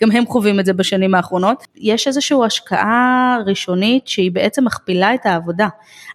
גם 0.01 0.11
הם 0.11 0.25
חווים 0.25 0.59
את 0.59 0.65
זה 0.65 0.73
בשנים 0.73 1.15
האחרונות. 1.15 1.67
יש 1.75 2.07
איזושהי 2.07 2.37
השקעה 2.45 3.37
ראשונית 3.45 4.07
שהיא 4.07 4.31
בעצם 4.31 4.65
מכפילה 4.65 5.13
את 5.13 5.25
העבודה. 5.25 5.67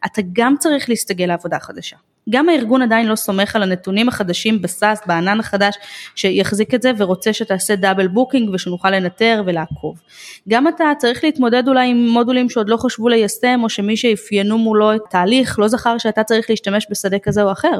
אתה 0.06 0.22
גם 0.32 0.54
צריך 0.58 0.88
להסתגל 0.88 1.26
לעבודה 1.26 1.58
חדשה. 1.60 1.96
גם 2.30 2.48
הארגון 2.48 2.82
עדיין 2.82 3.06
לא 3.06 3.16
סומך 3.16 3.56
על 3.56 3.62
הנתונים 3.62 4.08
החדשים 4.08 4.62
ב 4.62 4.69
SaaS, 4.69 5.00
בענן 5.06 5.40
החדש, 5.40 5.74
שיחזיק 6.14 6.74
את 6.74 6.82
זה 6.82 6.92
ורוצה 6.96 7.32
שתעשה 7.32 7.76
double 7.76 8.08
booking 8.08 8.50
ושנוכל 8.54 8.90
לנטר 8.90 9.42
ולעקוב. 9.46 10.00
גם 10.48 10.68
אתה 10.68 10.84
צריך 10.98 11.24
להתמודד 11.24 11.68
אולי 11.68 11.88
עם 11.88 12.08
מודולים 12.08 12.50
שעוד 12.50 12.68
לא 12.68 12.76
חשבו 12.76 13.08
ליישם, 13.08 13.60
או 13.62 13.68
שמי 13.68 13.96
שאפיינו 13.96 14.58
מולו 14.58 14.94
את 14.94 15.00
תהליך 15.10 15.58
לא 15.58 15.68
זכר 15.68 15.98
שאתה 15.98 16.24
צריך 16.24 16.50
להשתמש 16.50 16.86
בשדה 16.90 17.18
כזה 17.18 17.42
או 17.42 17.52
אחר. 17.52 17.78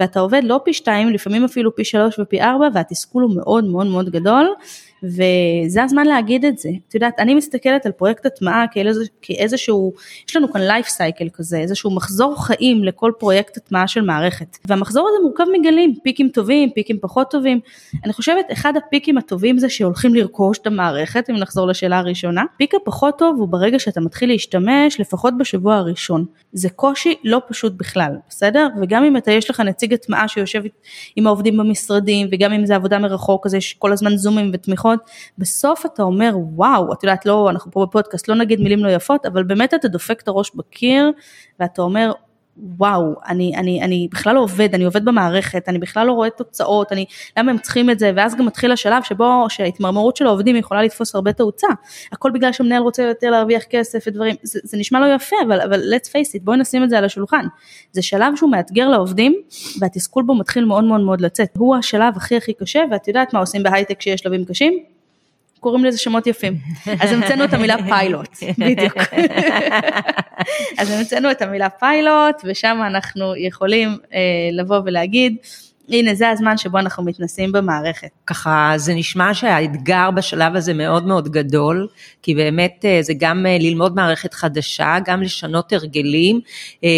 ואתה 0.00 0.20
עובד 0.20 0.42
לא 0.44 0.60
פי 0.64 0.72
שתיים, 0.72 1.08
לפעמים 1.08 1.44
אפילו 1.44 1.76
פי 1.76 1.84
שלוש 1.84 2.18
ופי 2.18 2.40
ארבע, 2.40 2.68
והתסכול 2.74 3.22
הוא 3.22 3.36
מאוד 3.36 3.64
מאוד 3.64 3.86
מאוד 3.86 4.10
גדול. 4.10 4.54
וזה 5.02 5.82
הזמן 5.82 6.06
להגיד 6.06 6.44
את 6.44 6.58
זה. 6.58 6.68
את 6.88 6.94
יודעת, 6.94 7.14
אני 7.18 7.34
מסתכלת 7.34 7.86
על 7.86 7.92
פרויקט 7.92 8.26
הטמעה 8.26 8.64
כאיזשהו, 9.22 9.92
יש 10.28 10.36
לנו 10.36 10.52
כאן 10.52 10.60
לייף 10.60 10.88
סייקל 10.88 11.28
כזה, 11.32 11.58
איזשהו 11.58 11.90
מחזור 11.90 12.46
חיים 12.46 12.84
לכל 12.84 13.12
פרויקט 13.18 13.56
הטמעה 13.56 13.88
של 13.88 14.00
מערכת. 14.00 14.58
והמחזור 14.64 15.08
הזה 15.08 15.24
מורכב 15.24 15.44
מגלים, 15.60 15.94
פיקים 16.02 16.28
טובים, 16.28 16.70
פיקים 16.70 16.98
פחות 17.00 17.30
טובים. 17.30 17.60
אני 18.04 18.12
חושבת, 18.12 18.44
אחד 18.52 18.72
הפיקים 18.76 19.18
הטובים 19.18 19.58
זה 19.58 19.68
שהולכים 19.68 20.14
לרכוש 20.14 20.58
את 20.58 20.66
המערכת, 20.66 21.30
אם 21.30 21.36
נחזור 21.36 21.66
לשאלה 21.66 21.98
הראשונה. 21.98 22.44
פיק 22.56 22.74
הפחות 22.74 23.18
טוב 23.18 23.36
הוא 23.38 23.48
ברגע 23.48 23.78
שאתה 23.78 24.00
מתחיל 24.00 24.28
להשתמש, 24.28 25.00
לפחות 25.00 25.34
בשבוע 25.38 25.76
הראשון. 25.76 26.24
זה 26.52 26.70
קושי 26.70 27.14
לא 27.24 27.42
פשוט 27.48 27.72
בכלל, 27.76 28.12
בסדר? 28.28 28.68
וגם 28.82 29.04
אם 29.04 29.16
אתה, 29.16 29.32
יש 29.32 29.50
לך 29.50 29.60
נציג 29.60 29.94
הטמעה 29.94 30.28
שיושב 30.28 30.62
עם 31.16 31.26
העובדים 31.26 31.56
במשרדים, 31.56 32.28
וגם 32.32 32.52
אם 32.52 32.66
זה 32.66 32.76
עבודה 32.76 32.98
מרחוק, 32.98 33.46
אז 33.46 33.54
יש 33.54 33.74
כל 33.78 33.92
הזמן 33.92 34.16
זומים 34.16 34.50
ותמיכות. 34.54 34.89
יפות, 34.94 35.10
בסוף 35.38 35.86
אתה 35.86 36.02
אומר 36.02 36.32
וואו, 36.36 36.92
את 36.92 37.02
יודעת 37.02 37.26
לא, 37.26 37.50
אנחנו 37.50 37.72
פה 37.72 37.86
בפודקאסט, 37.86 38.28
לא 38.28 38.34
נגיד 38.34 38.60
מילים 38.60 38.84
לא 38.84 38.90
יפות, 38.90 39.26
אבל 39.26 39.42
באמת 39.42 39.74
אתה 39.74 39.88
דופק 39.88 40.20
את 40.22 40.28
הראש 40.28 40.50
בקיר 40.54 41.12
ואתה 41.60 41.82
אומר 41.82 42.12
וואו, 42.56 43.14
אני, 43.28 43.56
אני, 43.56 43.82
אני 43.82 44.08
בכלל 44.12 44.34
לא 44.34 44.40
עובד, 44.40 44.74
אני 44.74 44.84
עובד 44.84 45.04
במערכת, 45.04 45.68
אני 45.68 45.78
בכלל 45.78 46.06
לא 46.06 46.12
רואה 46.12 46.30
תוצאות, 46.30 46.92
אני, 46.92 47.04
למה 47.36 47.50
הם 47.50 47.58
צריכים 47.58 47.90
את 47.90 47.98
זה, 47.98 48.12
ואז 48.16 48.34
גם 48.34 48.46
מתחיל 48.46 48.72
השלב 48.72 49.02
שבו 49.02 49.46
שההתמרמרות 49.48 50.16
של 50.16 50.26
העובדים 50.26 50.56
יכולה 50.56 50.82
לתפוס 50.82 51.14
הרבה 51.14 51.32
תאוצה, 51.32 51.66
הכל 52.12 52.30
בגלל 52.30 52.52
שהמנהל 52.52 52.82
רוצה 52.82 53.02
יותר 53.02 53.30
להרוויח 53.30 53.62
כסף 53.62 54.04
ודברים, 54.06 54.34
זה, 54.42 54.60
זה 54.62 54.76
נשמע 54.76 55.00
לא 55.00 55.14
יפה, 55.14 55.36
אבל, 55.46 55.60
אבל 55.60 55.94
let's 55.94 56.08
face 56.08 56.36
it, 56.36 56.42
בואי 56.42 56.58
נשים 56.58 56.84
את 56.84 56.90
זה 56.90 56.98
על 56.98 57.04
השולחן. 57.04 57.46
זה 57.92 58.02
שלב 58.02 58.36
שהוא 58.36 58.50
מאתגר 58.50 58.88
לעובדים, 58.88 59.34
והתסכול 59.80 60.22
בו 60.22 60.34
מתחיל 60.34 60.64
מאוד 60.64 60.84
מאוד 60.84 61.00
מאוד 61.00 61.20
לצאת, 61.20 61.48
הוא 61.58 61.76
השלב 61.76 62.16
הכי 62.16 62.36
הכי 62.36 62.52
קשה, 62.52 62.80
ואת 62.90 63.08
יודעת 63.08 63.34
מה 63.34 63.40
עושים 63.40 63.62
בהייטק 63.62 63.98
כשיש 63.98 64.20
שלבים 64.20 64.44
קשים? 64.44 64.99
קוראים 65.60 65.84
לזה 65.84 65.98
שמות 65.98 66.26
יפים. 66.26 66.56
אז 67.00 67.12
המצאנו 67.12 67.44
את 67.44 67.52
המילה 67.54 67.76
פיילוט, 67.88 68.28
בדיוק. 68.58 68.96
אז 70.78 70.90
המצאנו 70.90 71.30
את 71.30 71.42
המילה 71.42 71.68
פיילוט, 71.68 72.36
ושם 72.44 72.78
אנחנו 72.86 73.36
יכולים 73.36 73.88
אה, 74.14 74.18
לבוא 74.52 74.80
ולהגיד, 74.84 75.36
הנה 75.90 76.14
זה 76.14 76.28
הזמן 76.28 76.56
שבו 76.56 76.78
אנחנו 76.78 77.04
מתנסים 77.04 77.52
במערכת. 77.52 78.08
ככה 78.26 78.72
זה 78.76 78.94
נשמע 78.94 79.34
שהאתגר 79.34 80.10
בשלב 80.10 80.56
הזה 80.56 80.74
מאוד 80.74 81.06
מאוד 81.06 81.28
גדול, 81.28 81.88
כי 82.22 82.34
באמת 82.34 82.84
אה, 82.84 82.98
זה 83.02 83.12
גם 83.18 83.46
אה, 83.46 83.56
ללמוד 83.60 83.96
מערכת 83.96 84.34
חדשה, 84.34 84.96
גם 85.04 85.22
לשנות 85.22 85.72
הרגלים, 85.72 86.40
אה, 86.84 86.88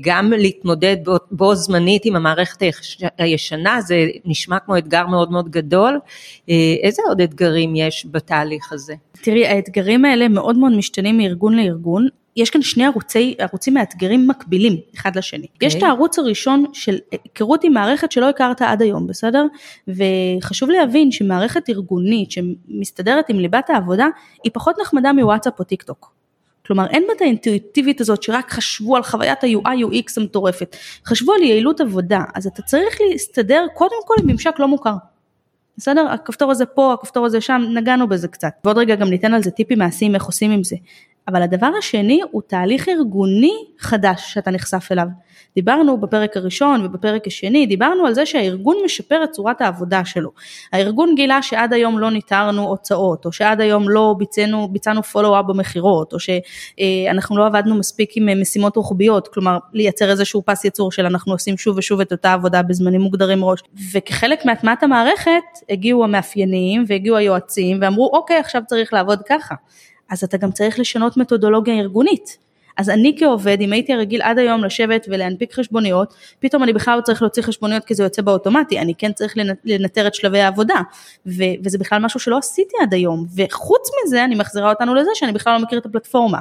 גם 0.00 0.32
להתמודד 0.32 0.96
בו, 1.04 1.16
בו 1.30 1.54
זמנית 1.54 2.04
עם 2.04 2.16
המערכת 2.16 2.62
הישנה, 3.18 3.80
זה 3.80 4.06
נשמע 4.24 4.58
כמו 4.58 4.78
אתגר 4.78 5.06
מאוד 5.06 5.30
מאוד 5.30 5.48
גדול. 5.50 5.98
איזה 6.82 7.02
עוד 7.08 7.20
אתגרים 7.20 7.76
יש 7.76 8.06
בתהליך 8.10 8.72
הזה? 8.72 8.94
תראי, 9.22 9.46
האתגרים 9.46 10.04
האלה 10.04 10.28
מאוד 10.28 10.56
מאוד 10.56 10.72
משתנים 10.72 11.18
מארגון 11.18 11.56
לארגון. 11.56 12.08
יש 12.40 12.50
כאן 12.50 12.62
שני 12.62 12.86
ערוצי, 12.86 13.34
ערוצים 13.38 13.74
מאתגרים 13.74 14.28
מקבילים 14.28 14.76
אחד 14.94 15.16
לשני. 15.16 15.46
Okay. 15.46 15.66
יש 15.66 15.72
את 15.72 15.76
אוקיי. 15.76 15.88
הערוץ 15.88 16.18
הראשון 16.18 16.64
של 16.72 16.98
היכרות 17.10 17.64
עם 17.64 17.72
מערכת 17.72 18.12
שלא 18.12 18.28
הכרת 18.28 18.62
עד 18.62 18.82
היום, 18.82 19.06
בסדר? 19.06 19.46
וחשוב 19.88 20.70
להבין 20.70 21.12
שמערכת 21.12 21.70
ארגונית 21.70 22.30
שמסתדרת 22.30 23.28
עם 23.28 23.38
ליבת 23.38 23.70
העבודה, 23.70 24.06
היא 24.44 24.52
פחות 24.54 24.76
נחמדה 24.82 25.12
מוואטסאפ 25.12 25.58
או 25.58 25.64
טיק 25.64 25.82
טוק. 25.82 26.12
כלומר 26.66 26.86
אין 26.86 27.04
בה 27.06 27.12
את 27.16 27.20
האינטואיטיבית 27.20 28.00
הזאת 28.00 28.22
שרק 28.22 28.50
חשבו 28.50 28.96
על 28.96 29.02
חוויית 29.02 29.44
ה-UI 29.44 29.84
UX 29.92 30.12
המטורפת, 30.16 30.76
חשבו 31.06 31.32
על 31.32 31.42
יעילות 31.42 31.80
עבודה, 31.80 32.20
אז 32.34 32.46
אתה 32.46 32.62
צריך 32.62 32.98
להסתדר 33.10 33.66
קודם 33.74 33.96
כל 34.06 34.14
עם 34.22 34.30
ממשק 34.30 34.54
לא 34.58 34.68
מוכר. 34.68 34.94
בסדר? 35.76 36.06
הכפתור 36.10 36.50
הזה 36.50 36.66
פה, 36.66 36.92
הכפתור 36.92 37.26
הזה 37.26 37.40
שם, 37.40 37.62
נגענו 37.74 38.08
בזה 38.08 38.28
קצת. 38.28 38.52
ועוד 38.64 38.78
רגע 38.78 38.94
גם 38.94 39.08
ניתן 39.08 39.34
על 39.34 39.42
זה 39.42 39.50
טיפים 39.50 39.78
מעשיים 39.78 40.14
איך 40.14 40.24
עושים 40.24 40.50
עם 40.50 40.64
זה. 40.64 40.76
אבל 41.28 41.42
הדבר 41.42 41.70
השני 41.78 42.20
הוא 42.30 42.42
תהליך 42.46 42.88
ארגוני 42.88 43.54
חדש 43.78 44.34
שאתה 44.34 44.50
נחשף 44.50 44.88
אליו. 44.92 45.06
דיברנו 45.54 46.00
בפרק 46.00 46.36
הראשון 46.36 46.86
ובפרק 46.86 47.26
השני, 47.26 47.66
דיברנו 47.66 48.06
על 48.06 48.14
זה 48.14 48.26
שהארגון 48.26 48.76
משפר 48.84 49.24
את 49.24 49.30
צורת 49.30 49.60
העבודה 49.60 50.04
שלו. 50.04 50.30
הארגון 50.72 51.14
גילה 51.14 51.42
שעד 51.42 51.72
היום 51.72 51.98
לא 51.98 52.10
ניתרנו 52.10 52.68
הוצאות, 52.68 53.26
או 53.26 53.32
שעד 53.32 53.60
היום 53.60 53.88
לא 53.88 54.14
ביצענו, 54.18 54.68
ביצענו 54.68 55.02
פולו-אפ 55.02 55.46
במכירות, 55.46 56.12
או 56.12 56.18
שאנחנו 56.20 57.38
לא 57.38 57.46
עבדנו 57.46 57.74
מספיק 57.74 58.10
עם 58.16 58.40
משימות 58.40 58.76
רוחביות, 58.76 59.28
כלומר 59.28 59.58
לייצר 59.72 60.10
איזשהו 60.10 60.42
פס 60.46 60.64
ייצור 60.64 60.92
של 60.92 61.06
אנחנו 61.06 61.32
עושים 61.32 61.56
שוב 61.56 61.78
ושוב 61.78 62.00
את 62.00 62.12
אותה 62.12 62.32
עבודה 62.32 62.62
בזמנים 62.62 63.00
מוגדרים 63.00 63.44
ראש. 63.44 63.60
וכחלק 63.92 64.44
מהטמעת 64.44 64.82
המערכת 64.82 65.42
הגיעו 65.70 66.04
המאפיינים 66.04 66.84
והגיעו 66.86 67.16
היועצים 67.16 67.78
ואמרו 67.80 68.10
אוקיי 68.12 68.36
עכשיו 68.36 68.62
צריך 68.66 68.92
לעבוד 68.92 69.18
ככה. 69.28 69.54
אז 70.10 70.24
אתה 70.24 70.36
גם 70.36 70.52
צריך 70.52 70.78
לשנות 70.78 71.16
מתודולוגיה 71.16 71.74
ארגונית. 71.74 72.49
אז 72.76 72.90
אני 72.90 73.16
כעובד, 73.18 73.56
אם 73.60 73.72
הייתי 73.72 73.94
רגיל 73.94 74.22
עד 74.22 74.38
היום 74.38 74.64
לשבת 74.64 75.06
ולהנפיק 75.10 75.52
חשבוניות, 75.52 76.14
פתאום 76.40 76.62
אני 76.62 76.72
בכלל 76.72 76.96
לא 76.96 77.02
צריך 77.02 77.22
להוציא 77.22 77.42
חשבוניות 77.42 77.84
כי 77.84 77.94
זה 77.94 78.02
יוצא 78.02 78.22
באוטומטי, 78.22 78.78
אני 78.78 78.94
כן 78.94 79.12
צריך 79.12 79.34
לנטר 79.64 80.06
את 80.06 80.14
שלבי 80.14 80.40
העבודה, 80.40 80.80
ו- 81.26 81.54
וזה 81.64 81.78
בכלל 81.78 81.98
משהו 81.98 82.20
שלא 82.20 82.38
עשיתי 82.38 82.76
עד 82.82 82.94
היום, 82.94 83.26
וחוץ 83.36 83.88
מזה 84.04 84.24
אני 84.24 84.34
מחזירה 84.34 84.70
אותנו 84.70 84.94
לזה 84.94 85.10
שאני 85.14 85.32
בכלל 85.32 85.52
לא 85.52 85.62
מכיר 85.62 85.78
את 85.78 85.86
הפלטפורמה. 85.86 86.38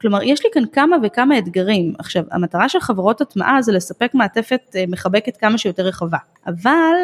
כלומר, 0.00 0.22
יש 0.22 0.44
לי 0.44 0.50
כאן 0.52 0.62
כמה 0.72 0.96
וכמה 1.02 1.38
אתגרים. 1.38 1.94
עכשיו, 1.98 2.22
המטרה 2.30 2.68
של 2.68 2.80
חברות 2.80 3.20
הטמעה 3.20 3.62
זה 3.62 3.72
לספק 3.72 4.10
מעטפת 4.14 4.60
אה, 4.76 4.84
מחבקת 4.88 5.36
כמה 5.36 5.58
שיותר 5.58 5.82
רחבה. 5.82 6.18
אבל 6.46 6.94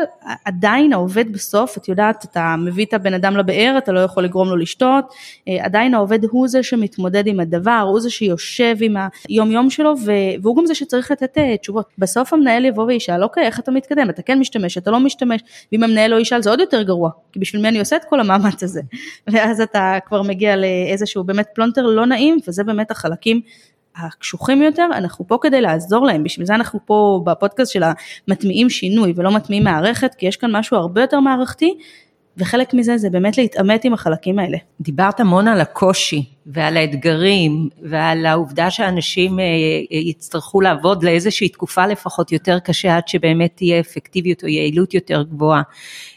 עדיין 0.44 0.92
העובד 0.92 1.32
בסוף, 1.32 1.78
את 1.78 1.88
יודעת, 1.88 2.24
אתה 2.24 2.54
מביא 2.58 2.84
את 2.84 2.94
הבן 2.94 3.14
אדם 3.14 3.36
לבאר, 3.36 3.74
אתה 3.78 3.92
לא 3.92 4.00
יכול 4.00 4.24
לגרום 4.24 4.48
לו 4.48 4.56
לשתות, 4.56 5.04
אה, 5.48 5.64
עדיין 5.64 5.94
העובד 5.94 6.24
הוא 6.24 6.48
זה 6.48 6.62
שמתמודד 6.62 7.26
עם 7.26 7.40
הדבר, 7.40 7.84
הוא 7.88 8.00
זה 8.00 8.10
שיושב 8.10 8.61
עם 8.80 8.96
היום 9.28 9.50
יום 9.50 9.70
שלו, 9.70 9.94
והוא 10.42 10.56
גם 10.56 10.66
זה 10.66 10.74
שצריך 10.74 11.10
לתת 11.10 11.38
אה, 11.38 11.56
תשובות. 11.56 11.86
בסוף 11.98 12.32
המנהל 12.32 12.64
יבוא 12.64 12.84
וישאל, 12.84 13.22
אוקיי, 13.22 13.46
איך 13.46 13.58
אתה 13.58 13.70
מתקדם? 13.70 14.10
אתה 14.10 14.22
כן 14.22 14.38
משתמש, 14.38 14.78
אתה 14.78 14.90
לא 14.90 15.00
משתמש, 15.00 15.40
ואם 15.72 15.82
המנהל 15.82 16.10
לא 16.10 16.20
ישאל 16.20 16.42
זה 16.42 16.50
עוד 16.50 16.60
יותר 16.60 16.82
גרוע, 16.82 17.10
כי 17.32 17.38
בשביל 17.38 17.62
מי 17.62 17.68
אני 17.68 17.78
עושה 17.78 17.96
את 17.96 18.04
כל 18.08 18.20
המאמץ 18.20 18.62
הזה? 18.62 18.80
ואז 19.32 19.60
אתה 19.60 19.98
כבר 20.06 20.22
מגיע 20.22 20.56
לאיזשהו 20.56 21.24
באמת 21.24 21.46
פלונטר 21.54 21.82
לא 21.82 22.06
נעים, 22.06 22.38
וזה 22.48 22.64
באמת 22.64 22.90
החלקים 22.90 23.40
הקשוחים 23.96 24.62
יותר, 24.62 24.86
אנחנו 24.92 25.26
פה 25.28 25.38
כדי 25.40 25.60
לעזור 25.60 26.06
להם, 26.06 26.24
בשביל 26.24 26.46
זה 26.46 26.54
אנחנו 26.54 26.78
פה 26.86 27.20
בפודקאסט 27.26 27.72
של 27.72 27.82
המטמיעים 28.28 28.70
שינוי 28.70 29.12
ולא 29.16 29.30
מטמיעים 29.30 29.64
מערכת, 29.64 30.14
כי 30.14 30.26
יש 30.26 30.36
כאן 30.36 30.56
משהו 30.56 30.76
הרבה 30.76 31.00
יותר 31.00 31.20
מערכתי, 31.20 31.78
וחלק 32.36 32.74
מזה 32.74 32.98
זה 32.98 33.10
באמת 33.10 33.38
להתעמת 33.38 33.84
עם 33.84 33.92
החלקים 33.92 34.38
האלה. 34.38 34.58
דיברת 34.80 35.20
המון 35.20 35.48
על 35.48 35.60
הקושי 35.60 36.24
ועל 36.46 36.76
האתגרים 36.76 37.68
ועל 37.82 38.26
העובדה 38.26 38.70
שאנשים 38.70 39.38
אה, 39.38 39.44
אה, 39.44 39.96
יצטרכו 39.96 40.60
לעבוד 40.60 41.02
לאיזושהי 41.04 41.48
תקופה 41.48 41.86
לפחות 41.86 42.32
יותר 42.32 42.58
קשה 42.58 42.96
עד 42.96 43.08
שבאמת 43.08 43.52
תהיה 43.54 43.80
אפקטיביות 43.80 44.42
או 44.42 44.48
יעילות 44.48 44.94
יותר 44.94 45.22
גבוהה. 45.22 45.62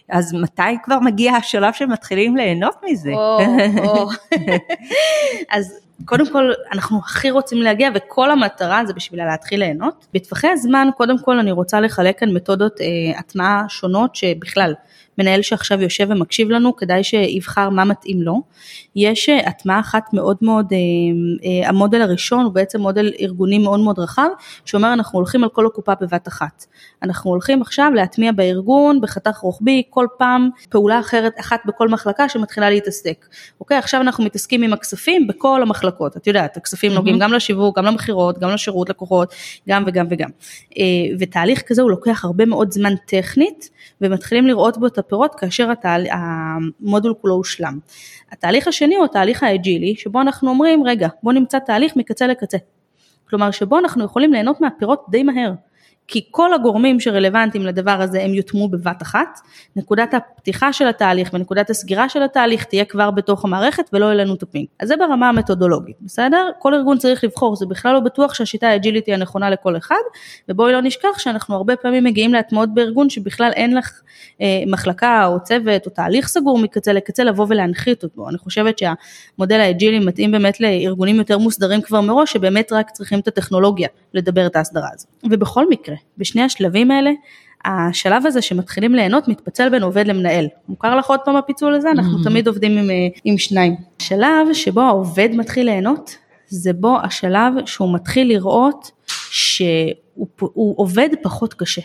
אז 0.10 0.34
מתי 0.34 0.62
כבר 0.84 1.00
מגיע 1.00 1.34
השלב 1.34 1.74
שמתחילים 1.74 2.38
ליהנות 2.38 2.76
מזה? 2.90 3.12
או, 3.12 3.40
או. 3.78 4.10
אז 5.56 5.86
קודם 6.06 6.32
כל 6.32 6.52
אנחנו 6.72 7.00
הכי 7.00 7.32
רוצים 7.32 7.62
להגיע 7.62 7.90
וכל 7.96 8.32
המטרה 8.32 8.86
זה 8.86 8.94
בשביל 8.94 9.26
להתחיל 9.26 9.60
ליהנות. 9.60 10.06
בטווחי 10.14 10.48
הזמן 10.48 10.88
קודם 10.98 11.20
כל 11.20 11.40
אני 11.40 11.52
רוצה 11.52 11.80
לחלק 11.80 12.20
כאן 12.20 12.30
מתודות 12.34 12.82
אה, 12.82 13.20
הטמעה 13.20 13.66
שונות 13.70 14.16
שבכלל 14.16 14.74
מנהל 15.18 15.42
שעכשיו 15.42 15.82
יושב 15.82 16.08
ומקשיב 16.10 16.50
לנו, 16.50 16.76
כדאי 16.76 17.04
שיבחר 17.04 17.70
מה 17.70 17.86
מתאים 17.86 18.22
לו. 18.22 18.42
יש 18.96 19.30
אה, 19.30 19.48
הטמעה 19.48 19.80
אחת 19.80 20.14
מאוד 20.16 20.38
מאוד, 20.42 20.74
אה, 20.74 20.78
אה, 21.46 21.70
המודל 21.70 22.02
הראשון 22.02 22.46
הוא 22.46 22.54
בעצם 22.54 22.82
מודל 22.82 23.12
ארגוני 23.20 23.58
מאוד 23.58 23.80
מאוד 23.80 24.00
רחב, 24.00 24.28
שאומר 24.66 24.94
אנחנו 24.94 25.20
הולכים 25.20 25.44
על 25.44 25.50
כל 25.50 25.66
הקופה 25.66 25.94
בבת 26.02 26.28
אחת. 26.28 26.66
אנחנו 27.04 27.32
הולכים 27.32 27.62
עכשיו 27.62 27.92
להטמיע 27.96 28.32
בארגון 28.32 29.02
בחתך 29.02 29.38
רוחבי 29.38 29.84
כל 29.90 30.08
פעם 30.18 30.50
פעולה 30.70 31.00
אחרת 31.00 31.40
אחת 31.40 31.60
בכל 31.66 31.90
מחלקה 31.90 32.30
שמתחילה 32.30 32.70
להתעסק. 32.70 33.26
אוקיי, 33.60 33.78
עכשיו 33.78 34.02
אנחנו 34.02 34.24
מתעסקים 34.24 34.64
עם 34.64 34.74
הכספים 34.74 35.28
בכל 35.28 35.62
המחלקות, 35.62 36.18
את 36.18 36.28
יודעת, 36.28 36.58
הכספים. 36.58 36.92
נוגעים 36.92 37.20
גם 37.20 37.34
לשיווק, 37.34 37.78
גם 37.78 37.86
למכירות, 37.86 38.40
גם 38.40 38.50
לשירות 38.50 38.90
לקוחות, 38.90 39.34
גם 39.70 39.84
וגם 39.88 40.06
וגם. 40.10 40.30
ותהליך 41.20 41.62
כזה 41.68 41.82
הוא 41.82 41.90
לוקח 41.92 42.26
הרבה 42.26 42.46
מאוד 42.46 42.72
זמן 42.72 42.94
טכנית, 43.08 43.70
ומתחילים 44.02 44.48
לראות 44.48 44.78
בו 44.78 44.88
את 44.88 44.98
הפירות 44.98 45.36
כאשר 45.36 45.72
התהל... 45.72 46.06
המודול 46.12 47.14
כולו 47.22 47.36
הושלם. 47.36 47.80
התהליך 48.32 48.68
השני 48.68 48.96
הוא 48.96 49.06
התהליך 49.06 49.44
האג'ילי, 49.44 49.96
שבו 50.06 50.22
אנחנו 50.22 50.50
אומרים, 50.50 50.84
רגע, 50.84 51.08
בוא 51.24 51.34
נמצא 51.34 51.60
תהליך 51.60 51.96
מקצה 51.96 52.28
לקצה. 52.28 52.58
כלומר, 53.30 53.52
שבו 53.52 53.80
אנחנו 53.80 54.06
יכולים 54.06 54.34
ליהנות 54.34 54.62
מהפירות 54.62 55.06
די 55.10 55.24
מהר. 55.24 55.52
כי 56.08 56.26
כל 56.32 56.54
הגורמים 56.54 57.00
שרלוונטיים 57.00 57.66
לדבר 57.66 58.02
הזה 58.02 58.24
הם 58.24 58.34
יוטמעו 58.34 58.68
בבת 58.68 59.02
אחת, 59.02 59.40
נקודת 59.76 60.14
הפתיחה 60.14 60.74
של 60.74 60.88
התהליך 60.88 61.30
ונקודת 61.34 61.70
הסגירה 61.70 62.10
של 62.10 62.24
התהליך 62.24 62.64
תהיה 62.64 62.86
כבר 62.86 63.12
בתוך 63.12 63.46
המערכת 63.46 63.90
ולא 63.94 64.12
אלינו 64.12 64.36
את 64.36 64.44
הפינג. 64.44 64.66
אז 64.80 64.88
זה 64.88 64.98
ברמה 64.98 65.30
המתודולוגית, 65.30 65.96
בסדר? 66.02 66.50
כל 66.60 66.74
ארגון 66.74 66.98
צריך 66.98 67.24
לבחור, 67.24 67.56
זה 67.56 67.66
בכלל 67.66 67.94
לא 67.94 68.00
בטוח 68.00 68.34
שהשיטה 68.34 68.68
האג'ילית 68.68 69.14
היא 69.14 69.26
נכונה 69.26 69.50
לכל 69.50 69.78
אחד, 69.78 69.96
ובואי 70.50 70.74
לא 70.74 70.82
נשכח 70.82 71.20
שאנחנו 71.20 71.56
הרבה 71.56 71.76
פעמים 71.76 72.04
מגיעים 72.04 72.34
להטמעות 72.34 72.74
בארגון 72.74 73.10
שבכלל 73.10 73.52
אין 73.56 73.76
לך 73.76 74.02
אה, 74.42 74.64
מחלקה 74.68 75.26
או 75.26 75.44
צוות 75.44 75.86
או 75.86 75.92
תהליך 75.92 76.28
סגור 76.28 76.60
מקצה 76.60 76.94
לקצה 76.94 77.24
לבוא 77.24 77.46
ולהנחית 77.50 78.04
אותו. 78.04 78.30
אני 78.30 78.38
חושבת 78.38 78.78
שהמודל 78.78 79.60
האג'ילי 79.60 80.00
מתאים 80.00 80.32
באמת 80.32 80.60
לארגונים 80.60 81.16
יותר 81.16 81.38
מוסדרים 81.38 81.82
כבר 81.82 82.02
מראש, 82.02 82.34
שבאמת 82.34 82.72
רק 82.72 82.90
צריכים 82.90 83.20
את 83.20 83.28
הטכנולוגיה 83.28 83.88
לדבר 84.14 84.48
את 84.48 84.56
ההסדרה 84.56 84.90
הזאת. 84.94 85.08
ובכל 85.24 85.70
מקרה, 85.70 85.95
בשני 86.18 86.42
השלבים 86.42 86.92
האלה, 86.92 87.12
השלב 87.66 88.26
הזה 88.26 88.42
שמתחילים 88.42 88.96
ליהנות 88.96 89.28
מתפצל 89.28 89.70
בין 89.70 89.84
עובד 89.84 90.08
למנהל. 90.08 90.48
מוכר 90.70 90.96
לך 90.96 91.10
עוד 91.10 91.20
פעם 91.26 91.36
הפיצול 91.36 91.76
הזה? 91.76 91.92
אנחנו 91.92 92.20
mm-hmm. 92.20 92.24
תמיד 92.24 92.48
עובדים 92.48 92.78
עם, 92.78 92.90
אה, 92.90 92.96
עם 93.24 93.38
שניים. 93.38 93.76
שלב 94.00 94.54
שבו 94.54 94.82
העובד 94.82 95.30
מתחיל 95.34 95.66
ליהנות, 95.66 96.18
זה 96.48 96.74
בו 96.74 96.98
השלב 97.04 97.54
שהוא 97.66 97.94
מתחיל 97.94 98.28
לראות 98.28 98.92
שהוא 99.30 100.74
עובד 100.78 101.10
פחות 101.24 101.54
קשה. 101.54 101.82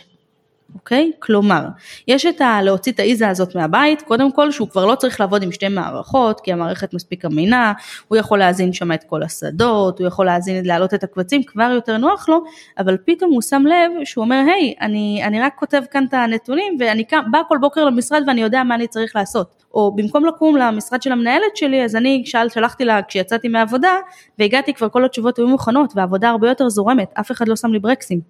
אוקיי? 0.75 1.11
כלומר, 1.19 1.65
יש 2.07 2.25
את 2.25 2.41
ה... 2.41 2.61
להוציא 2.61 2.91
את 2.91 2.99
האיזה 2.99 3.29
הזאת 3.29 3.55
מהבית, 3.55 4.01
קודם 4.01 4.31
כל 4.31 4.51
שהוא 4.51 4.69
כבר 4.69 4.85
לא 4.85 4.95
צריך 4.95 5.19
לעבוד 5.19 5.43
עם 5.43 5.51
שתי 5.51 5.67
מערכות, 5.67 6.39
כי 6.39 6.53
המערכת 6.53 6.93
מספיק 6.93 7.25
אמינה, 7.25 7.73
הוא 8.07 8.17
יכול 8.17 8.39
להזין 8.39 8.73
שם 8.73 8.91
את 8.91 9.03
כל 9.03 9.23
השדות, 9.23 9.99
הוא 9.99 10.07
יכול 10.07 10.25
להזין, 10.25 10.65
להעלות 10.65 10.93
את 10.93 11.03
הקבצים, 11.03 11.43
כבר 11.43 11.71
יותר 11.75 11.97
נוח 11.97 12.29
לו, 12.29 12.43
אבל 12.77 12.97
פתאום 13.05 13.31
הוא 13.31 13.41
שם 13.41 13.63
לב 13.65 13.91
שהוא 14.03 14.23
אומר, 14.23 14.43
היי, 14.47 14.73
אני, 14.81 15.21
אני 15.23 15.41
רק 15.41 15.53
כותב 15.55 15.81
כאן 15.91 16.05
את 16.09 16.13
הנתונים, 16.13 16.77
ואני 16.79 17.03
קם, 17.03 17.21
בא 17.31 17.41
כל 17.47 17.57
בוקר 17.61 17.85
למשרד 17.85 18.23
ואני 18.27 18.41
יודע 18.41 18.63
מה 18.63 18.75
אני 18.75 18.87
צריך 18.87 19.15
לעשות. 19.15 19.61
או 19.73 19.95
במקום 19.95 20.25
לקום 20.25 20.55
למשרד 20.55 21.01
של 21.01 21.11
המנהלת 21.11 21.57
שלי, 21.57 21.83
אז 21.83 21.95
אני 21.95 22.23
שאל, 22.25 22.49
שלחתי 22.49 22.85
לה 22.85 23.01
כשיצאתי 23.01 23.47
מהעבודה, 23.47 23.91
והגעתי 24.39 24.73
כבר 24.73 24.89
כל 24.89 25.05
התשובות 25.05 25.37
היו 25.37 25.47
מוכנות, 25.47 25.93
והעבודה 25.95 26.29
הרבה 26.29 26.49
יותר 26.49 26.69
זורמת, 26.69 27.11
אף 27.19 27.31
אחד 27.31 27.47
לא 27.47 27.55
שם 27.55 27.71
לי 27.73 27.79
ברקסים. 27.79 28.21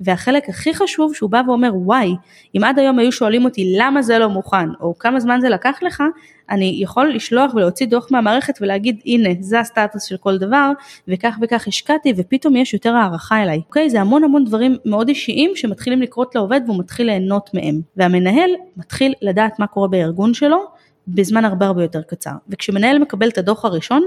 והחלק 0.00 0.48
הכי 0.48 0.74
חשוב 0.74 1.14
שהוא 1.14 1.30
בא 1.30 1.42
ואומר, 1.46 1.70
וואי, 1.84 2.14
אם 2.56 2.64
עד 2.64 2.78
היום 2.78 2.98
היו 2.98 3.12
שואלים 3.12 3.44
אותי 3.44 3.74
למה 3.78 4.02
זה 4.02 4.18
לא 4.18 4.28
מוכן, 4.28 4.68
או 4.80 4.98
כמה 4.98 5.20
זמן 5.20 5.40
זה 5.40 5.48
לקח 5.48 5.78
לך, 5.82 6.02
אני 6.50 6.78
יכול 6.82 7.14
לשלוח 7.14 7.54
ולהוציא 7.54 7.86
דוח 7.86 8.08
מהמערכת 8.10 8.58
ולהגיד, 8.60 9.00
הנה, 9.06 9.28
זה 9.40 9.60
הסטטוס 9.60 10.04
של 10.04 10.16
כל 10.16 10.38
דבר, 10.38 10.70
וכך 11.08 11.38
וכך 11.42 11.68
השקעתי, 11.68 12.12
ופתאום 12.16 12.56
יש 12.56 12.74
יותר 12.74 12.94
הערכה 12.94 13.42
אליי. 13.42 13.60
אוקיי, 13.66 13.90
זה 13.90 14.00
המון 14.00 14.24
המון 14.24 14.44
דברים 14.44 14.76
מאוד 14.84 15.08
אישיים 15.08 15.50
שמתחילים 15.54 16.02
לקרות 16.02 16.34
לעובד 16.34 16.60
והוא 16.66 16.78
מתחיל 16.78 17.06
ליהנות 17.06 17.50
מהם. 17.54 17.80
והמנהל 17.96 18.50
מתחיל 18.76 19.14
לדעת 19.22 19.58
מה 19.58 19.66
קורה 19.66 19.88
בארגון 19.88 20.34
שלו, 20.34 20.64
בזמן 21.08 21.44
הרבה 21.44 21.66
הרבה 21.66 21.82
יותר 21.82 22.02
קצר. 22.02 22.30
וכשמנהל 22.48 22.98
מקבל 22.98 23.28
את 23.28 23.38
הדוח 23.38 23.64
הראשון, 23.64 24.02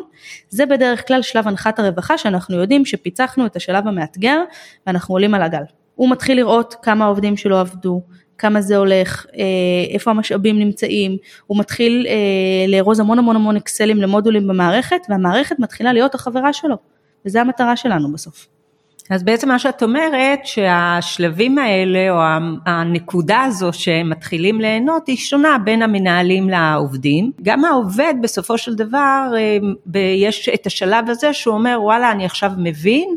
זה 0.49 0.65
בדרך 0.65 1.07
כלל 1.07 1.21
שלב 1.21 1.47
הנחת 1.47 1.79
הרווחה 1.79 2.17
שאנחנו 2.17 2.57
יודעים 2.57 2.85
שפיצחנו 2.85 3.45
את 3.45 3.55
השלב 3.55 3.87
המאתגר 3.87 4.41
ואנחנו 4.87 5.15
עולים 5.15 5.33
על 5.33 5.41
הגל. 5.41 5.63
הוא 5.95 6.09
מתחיל 6.09 6.37
לראות 6.37 6.75
כמה 6.81 7.05
העובדים 7.05 7.37
שלו 7.37 7.57
עבדו, 7.57 8.01
כמה 8.37 8.61
זה 8.61 8.77
הולך, 8.77 9.25
אה, 9.37 9.43
איפה 9.89 10.11
המשאבים 10.11 10.59
נמצאים, 10.59 11.17
הוא 11.47 11.59
מתחיל 11.59 12.07
אה, 12.09 12.67
לארוז 12.67 12.99
המון 12.99 13.19
המון 13.19 13.35
המון 13.35 13.55
אקסלים 13.55 13.97
למודולים 13.97 14.47
במערכת 14.47 15.01
והמערכת 15.09 15.59
מתחילה 15.59 15.93
להיות 15.93 16.15
החברה 16.15 16.53
שלו, 16.53 16.75
וזו 17.25 17.39
המטרה 17.39 17.75
שלנו 17.75 18.11
בסוף. 18.13 18.47
אז 19.09 19.23
בעצם 19.23 19.47
מה 19.47 19.59
שאת 19.59 19.83
אומרת 19.83 20.39
שהשלבים 20.43 21.57
האלה 21.57 22.09
או 22.09 22.19
הנקודה 22.65 23.41
הזו 23.41 23.73
שמתחילים 23.73 24.61
ליהנות 24.61 25.07
היא 25.07 25.17
שונה 25.17 25.57
בין 25.63 25.81
המנהלים 25.81 26.49
לעובדים. 26.49 27.31
גם 27.43 27.65
העובד 27.65 28.13
בסופו 28.21 28.57
של 28.57 28.75
דבר 28.75 29.31
אה, 29.37 29.99
יש 29.99 30.49
את 30.49 30.65
השלב 30.65 31.09
הזה 31.09 31.33
שהוא 31.33 31.55
אומר 31.55 31.77
וואלה 31.81 32.11
אני 32.11 32.25
עכשיו 32.25 32.51
מבין 32.57 33.15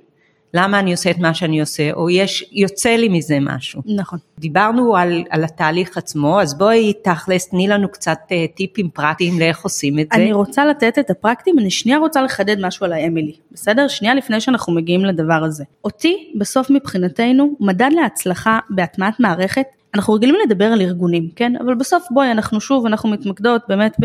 למה 0.54 0.78
אני 0.78 0.92
עושה 0.92 1.10
את 1.10 1.18
מה 1.18 1.34
שאני 1.34 1.60
עושה, 1.60 1.92
או 1.92 2.10
יש, 2.10 2.44
יוצא 2.52 2.90
לי 2.90 3.08
מזה 3.08 3.38
משהו. 3.40 3.82
נכון. 3.86 4.18
דיברנו 4.38 4.96
על, 4.96 5.24
על 5.30 5.44
התהליך 5.44 5.96
עצמו, 5.96 6.40
אז 6.40 6.58
בואי 6.58 6.92
תכלס, 7.04 7.48
תני 7.48 7.68
לנו 7.68 7.88
קצת 7.88 8.18
uh, 8.26 8.56
טיפים 8.56 8.90
פרקטיים 8.90 9.38
לאיך 9.38 9.60
עושים 9.60 9.98
את 9.98 10.06
זה. 10.12 10.20
אני 10.20 10.32
רוצה 10.32 10.66
לתת 10.66 10.98
את 10.98 11.10
הפרקטיים, 11.10 11.58
אני 11.58 11.70
שנייה 11.70 11.98
רוצה 11.98 12.22
לחדד 12.22 12.56
משהו 12.60 12.86
על 12.86 12.92
האמילי, 12.92 13.32
בסדר? 13.52 13.88
שנייה 13.88 14.14
לפני 14.14 14.40
שאנחנו 14.40 14.72
מגיעים 14.72 15.04
לדבר 15.04 15.44
הזה. 15.44 15.64
אותי, 15.84 16.32
בסוף 16.38 16.70
מבחינתנו, 16.70 17.56
מדד 17.60 17.90
להצלחה 17.92 18.58
בהטמעת 18.70 19.20
מערכת 19.20 19.66
אנחנו 19.95 20.14
רגילים 20.14 20.35
לדבר 20.45 20.64
על 20.64 20.80
ארגונים, 20.80 21.28
כן? 21.37 21.52
אבל 21.57 21.75
בסוף 21.75 22.07
בואי, 22.11 22.30
אנחנו 22.30 22.61
שוב, 22.61 22.87
אנחנו 22.87 23.09
מתמקדות 23.09 23.62
באמת 23.68 23.97
ב, 24.00 24.04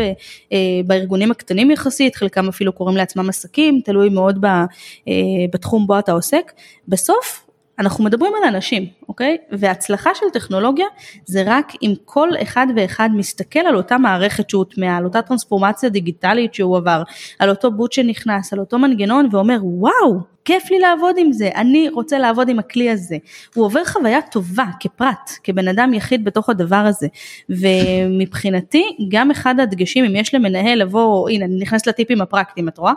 אה, 0.52 0.58
בארגונים 0.86 1.30
הקטנים 1.30 1.70
יחסית, 1.70 2.16
חלקם 2.16 2.48
אפילו 2.48 2.72
קוראים 2.72 2.96
לעצמם 2.96 3.28
עסקים, 3.28 3.80
תלוי 3.84 4.08
מאוד 4.08 4.40
ב, 4.40 4.46
אה, 4.46 4.64
בתחום 5.52 5.86
בו 5.86 5.98
אתה 5.98 6.12
עוסק. 6.12 6.52
בסוף 6.88 7.46
אנחנו 7.78 8.04
מדברים 8.04 8.32
על 8.36 8.54
אנשים, 8.54 8.86
אוקיי? 9.08 9.36
והצלחה 9.52 10.10
של 10.14 10.26
טכנולוגיה 10.32 10.86
זה 11.26 11.42
רק 11.46 11.72
אם 11.82 11.94
כל 12.04 12.28
אחד 12.42 12.66
ואחד 12.76 13.08
מסתכל 13.14 13.58
על 13.58 13.76
אותה 13.76 13.98
מערכת 13.98 14.50
שהוטמעה, 14.50 14.96
על 14.96 15.04
אותה 15.04 15.22
טרנספורמציה 15.22 15.88
דיגיטלית 15.88 16.54
שהוא 16.54 16.76
עבר, 16.76 17.02
על 17.38 17.50
אותו 17.50 17.70
בוט 17.70 17.92
שנכנס, 17.92 18.52
על 18.52 18.58
אותו 18.58 18.78
מנגנון 18.78 19.28
ואומר 19.30 19.58
וואו, 19.62 20.33
כיף 20.44 20.70
לי 20.70 20.78
לעבוד 20.78 21.14
עם 21.18 21.32
זה, 21.32 21.48
אני 21.54 21.88
רוצה 21.88 22.18
לעבוד 22.18 22.48
עם 22.48 22.58
הכלי 22.58 22.90
הזה. 22.90 23.16
הוא 23.54 23.64
עובר 23.64 23.84
חוויה 23.84 24.22
טובה 24.22 24.64
כפרט, 24.80 25.30
כבן 25.44 25.68
אדם 25.68 25.94
יחיד 25.94 26.24
בתוך 26.24 26.48
הדבר 26.48 26.76
הזה. 26.76 27.06
ומבחינתי, 27.48 28.84
גם 29.08 29.30
אחד 29.30 29.60
הדגשים, 29.60 30.04
אם 30.04 30.16
יש 30.16 30.34
למנהל 30.34 30.78
לבוא, 30.78 31.28
הנה, 31.28 31.44
אני 31.44 31.58
נכנסת 31.60 31.86
לטיפים 31.86 32.20
הפרקטיים, 32.20 32.68
את 32.68 32.78
רואה? 32.78 32.92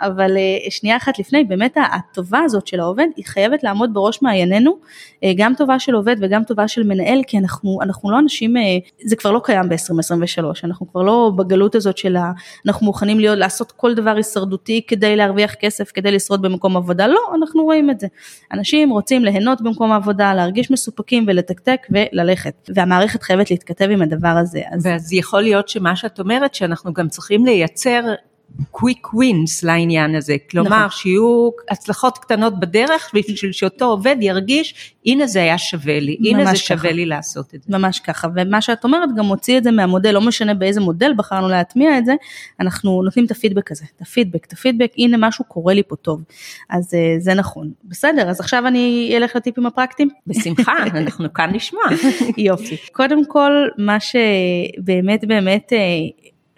אבל 0.00 0.36
אה, 0.36 0.70
שנייה 0.70 0.96
אחת 0.96 1.18
לפני, 1.18 1.44
באמת 1.44 1.76
הטובה 1.92 2.40
הזאת 2.44 2.66
של 2.66 2.80
העובד, 2.80 3.06
היא 3.16 3.24
חייבת 3.24 3.64
לעמוד 3.64 3.94
בראש 3.94 4.22
מעיינינו, 4.22 4.76
אה, 5.24 5.32
גם 5.36 5.54
טובה 5.54 5.78
של 5.78 5.94
עובד 5.94 6.16
וגם 6.20 6.44
טובה 6.44 6.68
של 6.68 6.82
מנהל, 6.82 7.20
כי 7.26 7.38
אנחנו, 7.38 7.78
אנחנו 7.82 8.10
לא 8.10 8.18
אנשים, 8.18 8.56
אה, 8.56 8.62
זה 9.04 9.16
כבר 9.16 9.30
לא 9.30 9.40
קיים 9.44 9.68
ב-2023, 9.68 10.44
אנחנו 10.64 10.92
כבר 10.92 11.02
לא 11.02 11.32
בגלות 11.36 11.74
הזאת 11.74 11.98
של 11.98 12.16
ה... 12.16 12.32
אנחנו 12.66 12.86
מוכנים 12.86 13.20
להיות, 13.20 13.38
לעשות 13.38 13.72
כל 13.72 13.94
דבר 13.94 14.16
הישרדותי 14.16 14.82
כדי 14.86 15.16
להרוויח 15.16 15.54
כסף, 15.54 15.90
כדי 15.90 16.10
לשרוד 16.12 16.42
במקום 16.42 16.76
עבודה. 16.76 16.91
העבודה, 17.00 17.06
לא, 17.06 17.34
אנחנו 17.34 17.64
רואים 17.64 17.90
את 17.90 18.00
זה. 18.00 18.06
אנשים 18.52 18.90
רוצים 18.90 19.24
ליהנות 19.24 19.60
במקום 19.60 19.92
העבודה, 19.92 20.34
להרגיש 20.34 20.70
מסופקים 20.70 21.24
ולתקתק 21.28 21.86
וללכת, 21.90 22.70
והמערכת 22.74 23.22
חייבת 23.22 23.50
להתכתב 23.50 23.88
עם 23.90 24.02
הדבר 24.02 24.28
הזה. 24.28 24.60
אז... 24.70 24.86
ואז 24.86 25.12
יכול 25.12 25.42
להיות 25.42 25.68
שמה 25.68 25.96
שאת 25.96 26.20
אומרת, 26.20 26.54
שאנחנו 26.54 26.92
גם 26.92 27.08
צריכים 27.08 27.44
לייצר 27.46 28.02
קוויק 28.70 29.14
ווינס 29.14 29.62
לעניין 29.62 30.14
הזה, 30.14 30.36
כלומר 30.50 30.86
נכון. 30.86 30.90
שיהיו 30.90 31.50
הצלחות 31.70 32.18
קטנות 32.18 32.60
בדרך 32.60 33.10
בשביל 33.14 33.52
שאותו 33.52 33.84
עובד 33.84 34.16
ירגיש 34.20 34.94
הנה 35.06 35.26
זה 35.26 35.42
היה 35.42 35.58
שווה 35.58 36.00
לי, 36.00 36.16
הנה 36.20 36.44
זה 36.44 36.56
שווה 36.56 36.78
ככה. 36.78 36.92
לי 36.92 37.06
לעשות 37.06 37.54
את 37.54 37.62
זה. 37.62 37.78
ממש 37.78 38.00
ככה, 38.00 38.28
ומה 38.36 38.60
שאת 38.60 38.84
אומרת 38.84 39.08
גם 39.16 39.24
מוציא 39.24 39.58
את 39.58 39.64
זה 39.64 39.70
מהמודל, 39.70 40.10
לא 40.10 40.20
משנה 40.20 40.54
באיזה 40.54 40.80
מודל 40.80 41.12
בחרנו 41.16 41.48
להטמיע 41.48 41.98
את 41.98 42.04
זה, 42.04 42.14
אנחנו 42.60 43.02
נותנים 43.02 43.26
את 43.26 43.30
הפידבק 43.30 43.72
הזה, 43.72 43.84
את 43.96 44.02
הפידבק, 44.02 44.46
את 44.46 44.52
הפידבק, 44.52 44.92
הנה 44.98 45.16
משהו 45.28 45.44
קורה 45.44 45.74
לי 45.74 45.82
פה 45.88 45.96
טוב, 45.96 46.22
אז 46.70 46.94
אה, 46.94 47.14
זה 47.18 47.34
נכון. 47.34 47.70
בסדר, 47.84 48.30
אז 48.30 48.40
עכשיו 48.40 48.66
אני 48.66 49.12
אלך 49.16 49.36
לטיפים 49.36 49.66
הפרקטיים? 49.66 50.08
בשמחה, 50.26 50.72
אנחנו 51.00 51.32
כאן 51.32 51.54
לשמוע. 51.54 51.82
יופי. 52.36 52.76
קודם 52.92 53.26
כל, 53.26 53.52
מה 53.78 53.96
שבאמת 54.00 55.24
באמת 55.24 55.72
אה, 55.72 55.78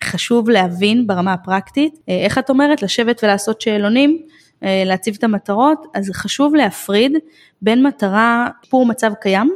חשוב 0.05 0.51
להבין 0.51 1.07
ברמה 1.07 1.33
הפרקטית, 1.33 1.99
אה, 2.09 2.25
איך 2.25 2.39
את 2.39 2.51
אומרת, 2.51 2.83
לשבת 2.83 3.25
ולעשות 3.25 3.61
שאלונים, 3.61 4.23
אה, 4.63 4.83
להציב 4.87 5.15
את 5.19 5.25
המטרות, 5.25 5.87
אז 5.95 6.11
חשוב 6.15 6.55
להפריד 6.55 7.13
בין 7.63 7.87
מטרה, 7.87 8.49
שיפור 8.65 8.87
מצב 8.87 9.13
קיים, 9.21 9.51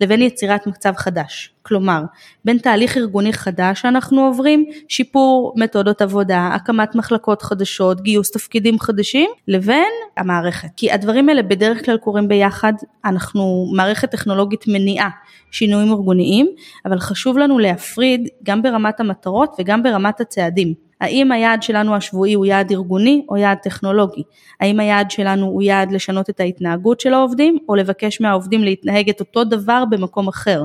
לבין 0.00 0.22
יצירת 0.22 0.66
מצב 0.66 0.92
חדש. 0.96 1.52
כלומר, 1.62 2.02
בין 2.44 2.58
תהליך 2.58 2.96
ארגוני 2.96 3.32
חדש 3.32 3.80
שאנחנו 3.80 4.26
עוברים, 4.26 4.64
שיפור 4.88 5.54
מתודות 5.56 6.02
עבודה, 6.02 6.50
הקמת 6.54 6.94
מחלקות 6.94 7.42
חדשות, 7.42 8.00
גיוס 8.00 8.30
תפקידים 8.30 8.78
חדשים, 8.78 9.30
לבין 9.48 9.92
המערכת. 10.16 10.68
כי 10.76 10.92
הדברים 10.92 11.28
האלה 11.28 11.42
בדרך 11.42 11.84
כלל 11.84 11.96
קורים 11.96 12.28
ביחד, 12.28 12.72
אנחנו 13.04 13.66
מערכת 13.76 14.10
טכנולוגית 14.10 14.64
מניעה 14.68 15.08
שינויים 15.50 15.92
ארגוניים, 15.92 16.46
אבל 16.86 16.98
חשוב 16.98 17.38
לנו 17.38 17.58
להפריד 17.58 18.28
גם 18.42 18.62
ברמת 18.62 19.00
המטרות 19.00 19.56
וגם 19.58 19.82
ברמת 19.82 20.20
הצעדים. 20.20 20.89
האם 21.00 21.32
היעד 21.32 21.62
שלנו 21.62 21.94
השבועי 21.94 22.34
הוא 22.34 22.46
יעד 22.46 22.72
ארגוני 22.72 23.24
או 23.28 23.36
יעד 23.36 23.58
טכנולוגי? 23.62 24.22
האם 24.60 24.80
היעד 24.80 25.10
שלנו 25.10 25.46
הוא 25.46 25.62
יעד 25.62 25.92
לשנות 25.92 26.30
את 26.30 26.40
ההתנהגות 26.40 27.00
של 27.00 27.14
העובדים 27.14 27.58
או 27.68 27.74
לבקש 27.74 28.20
מהעובדים 28.20 28.64
להתנהג 28.64 29.08
את 29.08 29.20
אותו 29.20 29.44
דבר 29.44 29.84
במקום 29.90 30.28
אחר? 30.28 30.64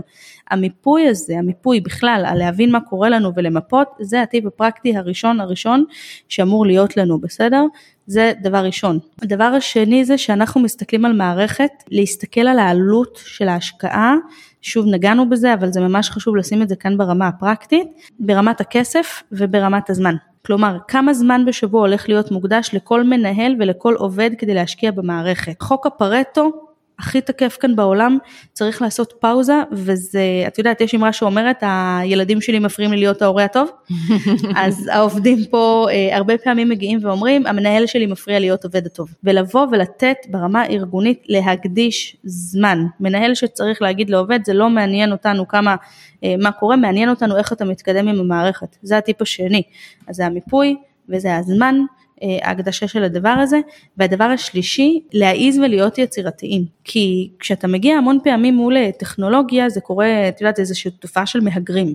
המיפוי 0.51 1.07
הזה, 1.07 1.37
המיפוי 1.37 1.79
בכלל, 1.79 2.23
על 2.27 2.37
להבין 2.37 2.71
מה 2.71 2.79
קורה 2.79 3.09
לנו 3.09 3.31
ולמפות, 3.35 3.87
זה 3.99 4.21
הטיפ 4.21 4.45
הפרקטי 4.45 4.97
הראשון 4.97 5.39
הראשון 5.39 5.83
שאמור 6.29 6.65
להיות 6.65 6.97
לנו, 6.97 7.19
בסדר? 7.19 7.63
זה 8.07 8.33
דבר 8.41 8.57
ראשון. 8.65 8.99
הדבר 9.21 9.43
השני 9.43 10.05
זה 10.05 10.17
שאנחנו 10.17 10.61
מסתכלים 10.61 11.05
על 11.05 11.13
מערכת, 11.13 11.71
להסתכל 11.91 12.41
על 12.41 12.59
העלות 12.59 13.19
של 13.25 13.47
ההשקעה, 13.47 14.15
שוב 14.61 14.85
נגענו 14.87 15.29
בזה, 15.29 15.53
אבל 15.53 15.71
זה 15.71 15.81
ממש 15.81 16.09
חשוב 16.09 16.35
לשים 16.35 16.61
את 16.61 16.69
זה 16.69 16.75
כאן 16.75 16.97
ברמה 16.97 17.27
הפרקטית, 17.27 17.87
ברמת 18.19 18.61
הכסף 18.61 19.23
וברמת 19.31 19.89
הזמן. 19.89 20.15
כלומר, 20.45 20.77
כמה 20.87 21.13
זמן 21.13 21.45
בשבוע 21.47 21.81
הולך 21.81 22.09
להיות 22.09 22.31
מוקדש 22.31 22.69
לכל 22.73 23.03
מנהל 23.03 23.55
ולכל 23.59 23.95
עובד 23.97 24.31
כדי 24.37 24.53
להשקיע 24.53 24.91
במערכת. 24.91 25.61
חוק 25.61 25.87
הפרטו 25.87 26.51
הכי 26.99 27.21
תקף 27.21 27.57
כאן 27.59 27.75
בעולם, 27.75 28.17
צריך 28.53 28.81
לעשות 28.81 29.13
פאוזה, 29.19 29.61
וזה, 29.71 30.21
את 30.47 30.57
יודעת, 30.57 30.81
יש 30.81 30.95
אמרה 30.95 31.13
שאומרת, 31.13 31.57
הילדים 31.61 32.41
שלי 32.41 32.59
מפריעים 32.59 32.91
לי 32.91 32.97
להיות 32.97 33.21
ההורה 33.21 33.43
הטוב, 33.43 33.69
אז 34.63 34.89
העובדים 34.93 35.39
פה 35.49 35.87
אה, 35.91 36.15
הרבה 36.15 36.37
פעמים 36.37 36.69
מגיעים 36.69 36.99
ואומרים, 37.01 37.47
המנהל 37.47 37.85
שלי 37.85 38.05
מפריע 38.05 38.39
להיות 38.39 38.63
עובד 38.63 38.85
הטוב. 38.85 39.09
ולבוא 39.23 39.67
ולתת 39.71 40.17
ברמה 40.29 40.61
הארגונית 40.61 41.23
להקדיש 41.27 42.17
זמן. 42.23 42.85
מנהל 42.99 43.35
שצריך 43.35 43.81
להגיד 43.81 44.09
לעובד, 44.09 44.39
זה 44.45 44.53
לא 44.53 44.69
מעניין 44.69 45.11
אותנו 45.11 45.47
כמה, 45.47 45.75
אה, 46.23 46.35
מה 46.39 46.51
קורה, 46.51 46.75
מעניין 46.75 47.09
אותנו 47.09 47.37
איך 47.37 47.53
אתה 47.53 47.65
מתקדם 47.65 48.07
עם 48.07 48.19
המערכת. 48.19 48.77
זה 48.81 48.97
הטיפ 48.97 49.21
השני. 49.21 49.61
אז 50.07 50.15
זה 50.15 50.25
המיפוי, 50.25 50.75
וזה 51.09 51.35
הזמן, 51.35 51.75
ההקדשה 52.21 52.87
של 52.87 53.03
הדבר 53.03 53.29
הזה. 53.29 53.59
והדבר 53.97 54.23
השלישי, 54.23 54.99
להעיז 55.13 55.57
ולהיות 55.59 55.97
יצירתיים. 55.97 56.65
כי 56.83 57.29
כשאתה 57.39 57.67
מגיע 57.67 57.97
המון 57.97 58.19
פעמים 58.23 58.55
מול 58.55 58.91
טכנולוגיה, 58.99 59.69
זה 59.69 59.81
קורה, 59.81 60.27
את 60.29 60.41
יודעת, 60.41 60.59
איזושהי 60.59 60.91
תופעה 60.91 61.25
של 61.25 61.39
מהגרים. 61.39 61.93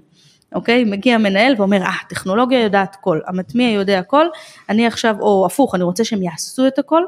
אוקיי? 0.54 0.84
מגיע 0.84 1.18
מנהל 1.18 1.54
ואומר, 1.58 1.82
אה, 1.82 1.92
טכנולוגיה 2.08 2.60
יודעת 2.60 2.94
הכל, 2.94 3.20
המטמיע 3.26 3.70
יודע 3.70 3.98
הכל, 3.98 4.26
אני 4.68 4.86
עכשיו, 4.86 5.16
או 5.20 5.46
הפוך, 5.46 5.74
אני 5.74 5.84
רוצה 5.84 6.04
שהם 6.04 6.22
יעשו 6.22 6.66
את 6.66 6.78
הכל, 6.78 7.02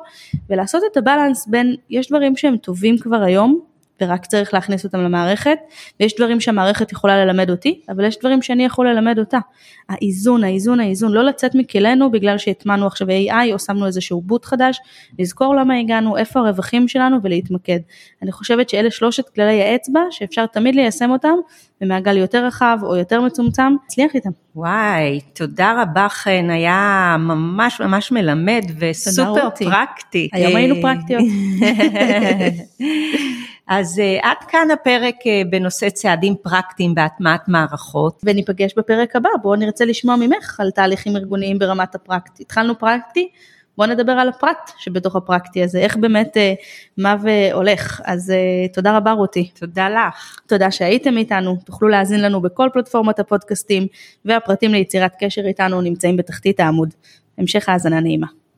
ולעשות 0.51 0.83
את 0.93 0.97
הבלנס 0.97 1.47
בין, 1.47 1.77
יש 1.91 2.09
דברים 2.09 2.37
שהם 2.37 2.57
טובים 2.57 2.99
כבר 2.99 3.23
היום, 3.23 3.61
ורק 4.01 4.27
צריך 4.27 4.55
להכניס 4.55 4.85
אותם 4.85 4.99
למערכת, 4.99 5.59
ויש 6.01 6.17
דברים 6.17 6.41
שהמערכת 6.41 6.93
יכולה 6.93 7.25
ללמד 7.25 7.51
אותי, 7.51 7.81
אבל 7.89 8.05
יש 8.05 8.19
דברים 8.19 8.43
שאני 8.43 8.65
יכול 8.65 8.89
ללמד 8.89 9.19
אותה. 9.19 9.39
האיזון, 9.89 10.45
האיזון, 10.45 10.81
האיזון, 10.81 11.13
לא 11.13 11.25
לצאת 11.25 11.55
מכלנו 11.55 12.11
בגלל 12.11 12.39
שהטמנו 12.39 12.87
עכשיו 12.87 13.09
AI 13.09 13.53
או 13.53 13.59
שמנו 13.59 13.87
איזשהו 13.87 14.21
בוט 14.21 14.45
חדש, 14.45 14.81
לזכור 15.19 15.55
למה 15.55 15.79
הגענו, 15.79 16.17
איפה 16.17 16.41
הרווחים 16.41 16.89
שלנו 16.89 17.17
ולהתמקד. 17.23 17.79
אני 18.23 18.33
חושבת 18.33 18.69
שאלה 18.69 18.91
שלושת 18.91 19.29
כללי 19.29 19.63
האצבע 19.63 20.01
שאפשר 20.11 20.47
תמיד 20.47 20.75
ליישם 20.75 21.11
אותם, 21.11 21.35
במעגל 21.81 22.17
יותר 22.17 22.47
רחב 22.47 22.79
או 22.83 22.97
יותר 22.97 23.21
מצומצם, 23.21 23.73
נצליח 23.85 24.15
איתם. 24.15 24.31
וואי, 24.57 25.21
תודה 25.35 25.83
רבה 25.83 26.09
חן, 26.09 26.51
היה 26.51 27.17
ממש 27.19 27.81
ממש 27.81 28.13
מלמד 28.13 28.63
וסופר 28.79 29.51
פרקטי. 29.51 30.29
היום 30.33 30.57
היינו 30.57 30.75
פרקטיות. 30.83 31.23
אז 33.67 33.99
uh, 33.99 34.27
עד 34.27 34.37
כאן 34.49 34.71
הפרק 34.71 35.15
uh, 35.21 35.51
בנושא 35.51 35.91
צעדים 35.91 36.35
פרקטיים 36.43 36.95
בהטמעת 36.95 37.49
מערכות. 37.49 38.21
וניפגש 38.25 38.75
בפרק 38.77 39.17
הבא, 39.17 39.29
בואו 39.43 39.57
נרצה 39.57 39.85
לשמוע 39.85 40.17
ממך 40.17 40.61
על 40.61 40.71
תהליכים 40.71 41.17
ארגוניים 41.17 41.59
ברמת 41.59 41.95
הפרקטי. 41.95 42.43
התחלנו 42.43 42.79
פרקטי, 42.79 43.29
בואו 43.77 43.89
נדבר 43.89 44.13
על 44.13 44.29
הפרט 44.29 44.73
שבתוך 44.79 45.17
הפרקטי 45.17 45.63
הזה, 45.63 45.79
איך 45.79 45.97
באמת 45.97 46.37
uh, 46.37 46.41
מה 46.99 47.17
והולך. 47.23 48.01
אז 48.05 48.33
תודה 48.75 48.97
רבה 48.97 49.13
רותי. 49.13 49.51
תודה 49.61 49.89
לך. 49.89 50.41
תודה 50.47 50.71
שהייתם 50.71 51.17
איתנו, 51.17 51.57
תוכלו 51.65 51.89
להאזין 51.89 52.21
לנו 52.21 52.41
בכל 52.41 52.69
פלטפורמת 52.73 53.19
הפודקאסטים, 53.19 53.87
והפרטים 54.25 54.73
ליצירת 54.73 55.13
קשר 55.21 55.43
איתנו 55.47 55.81
נמצאים 55.81 56.17
בתחתית 56.17 56.61
העמוד. 56.61 56.95
המשך 57.39 57.69
האזנה 57.69 58.01
נעימה. 58.01 58.42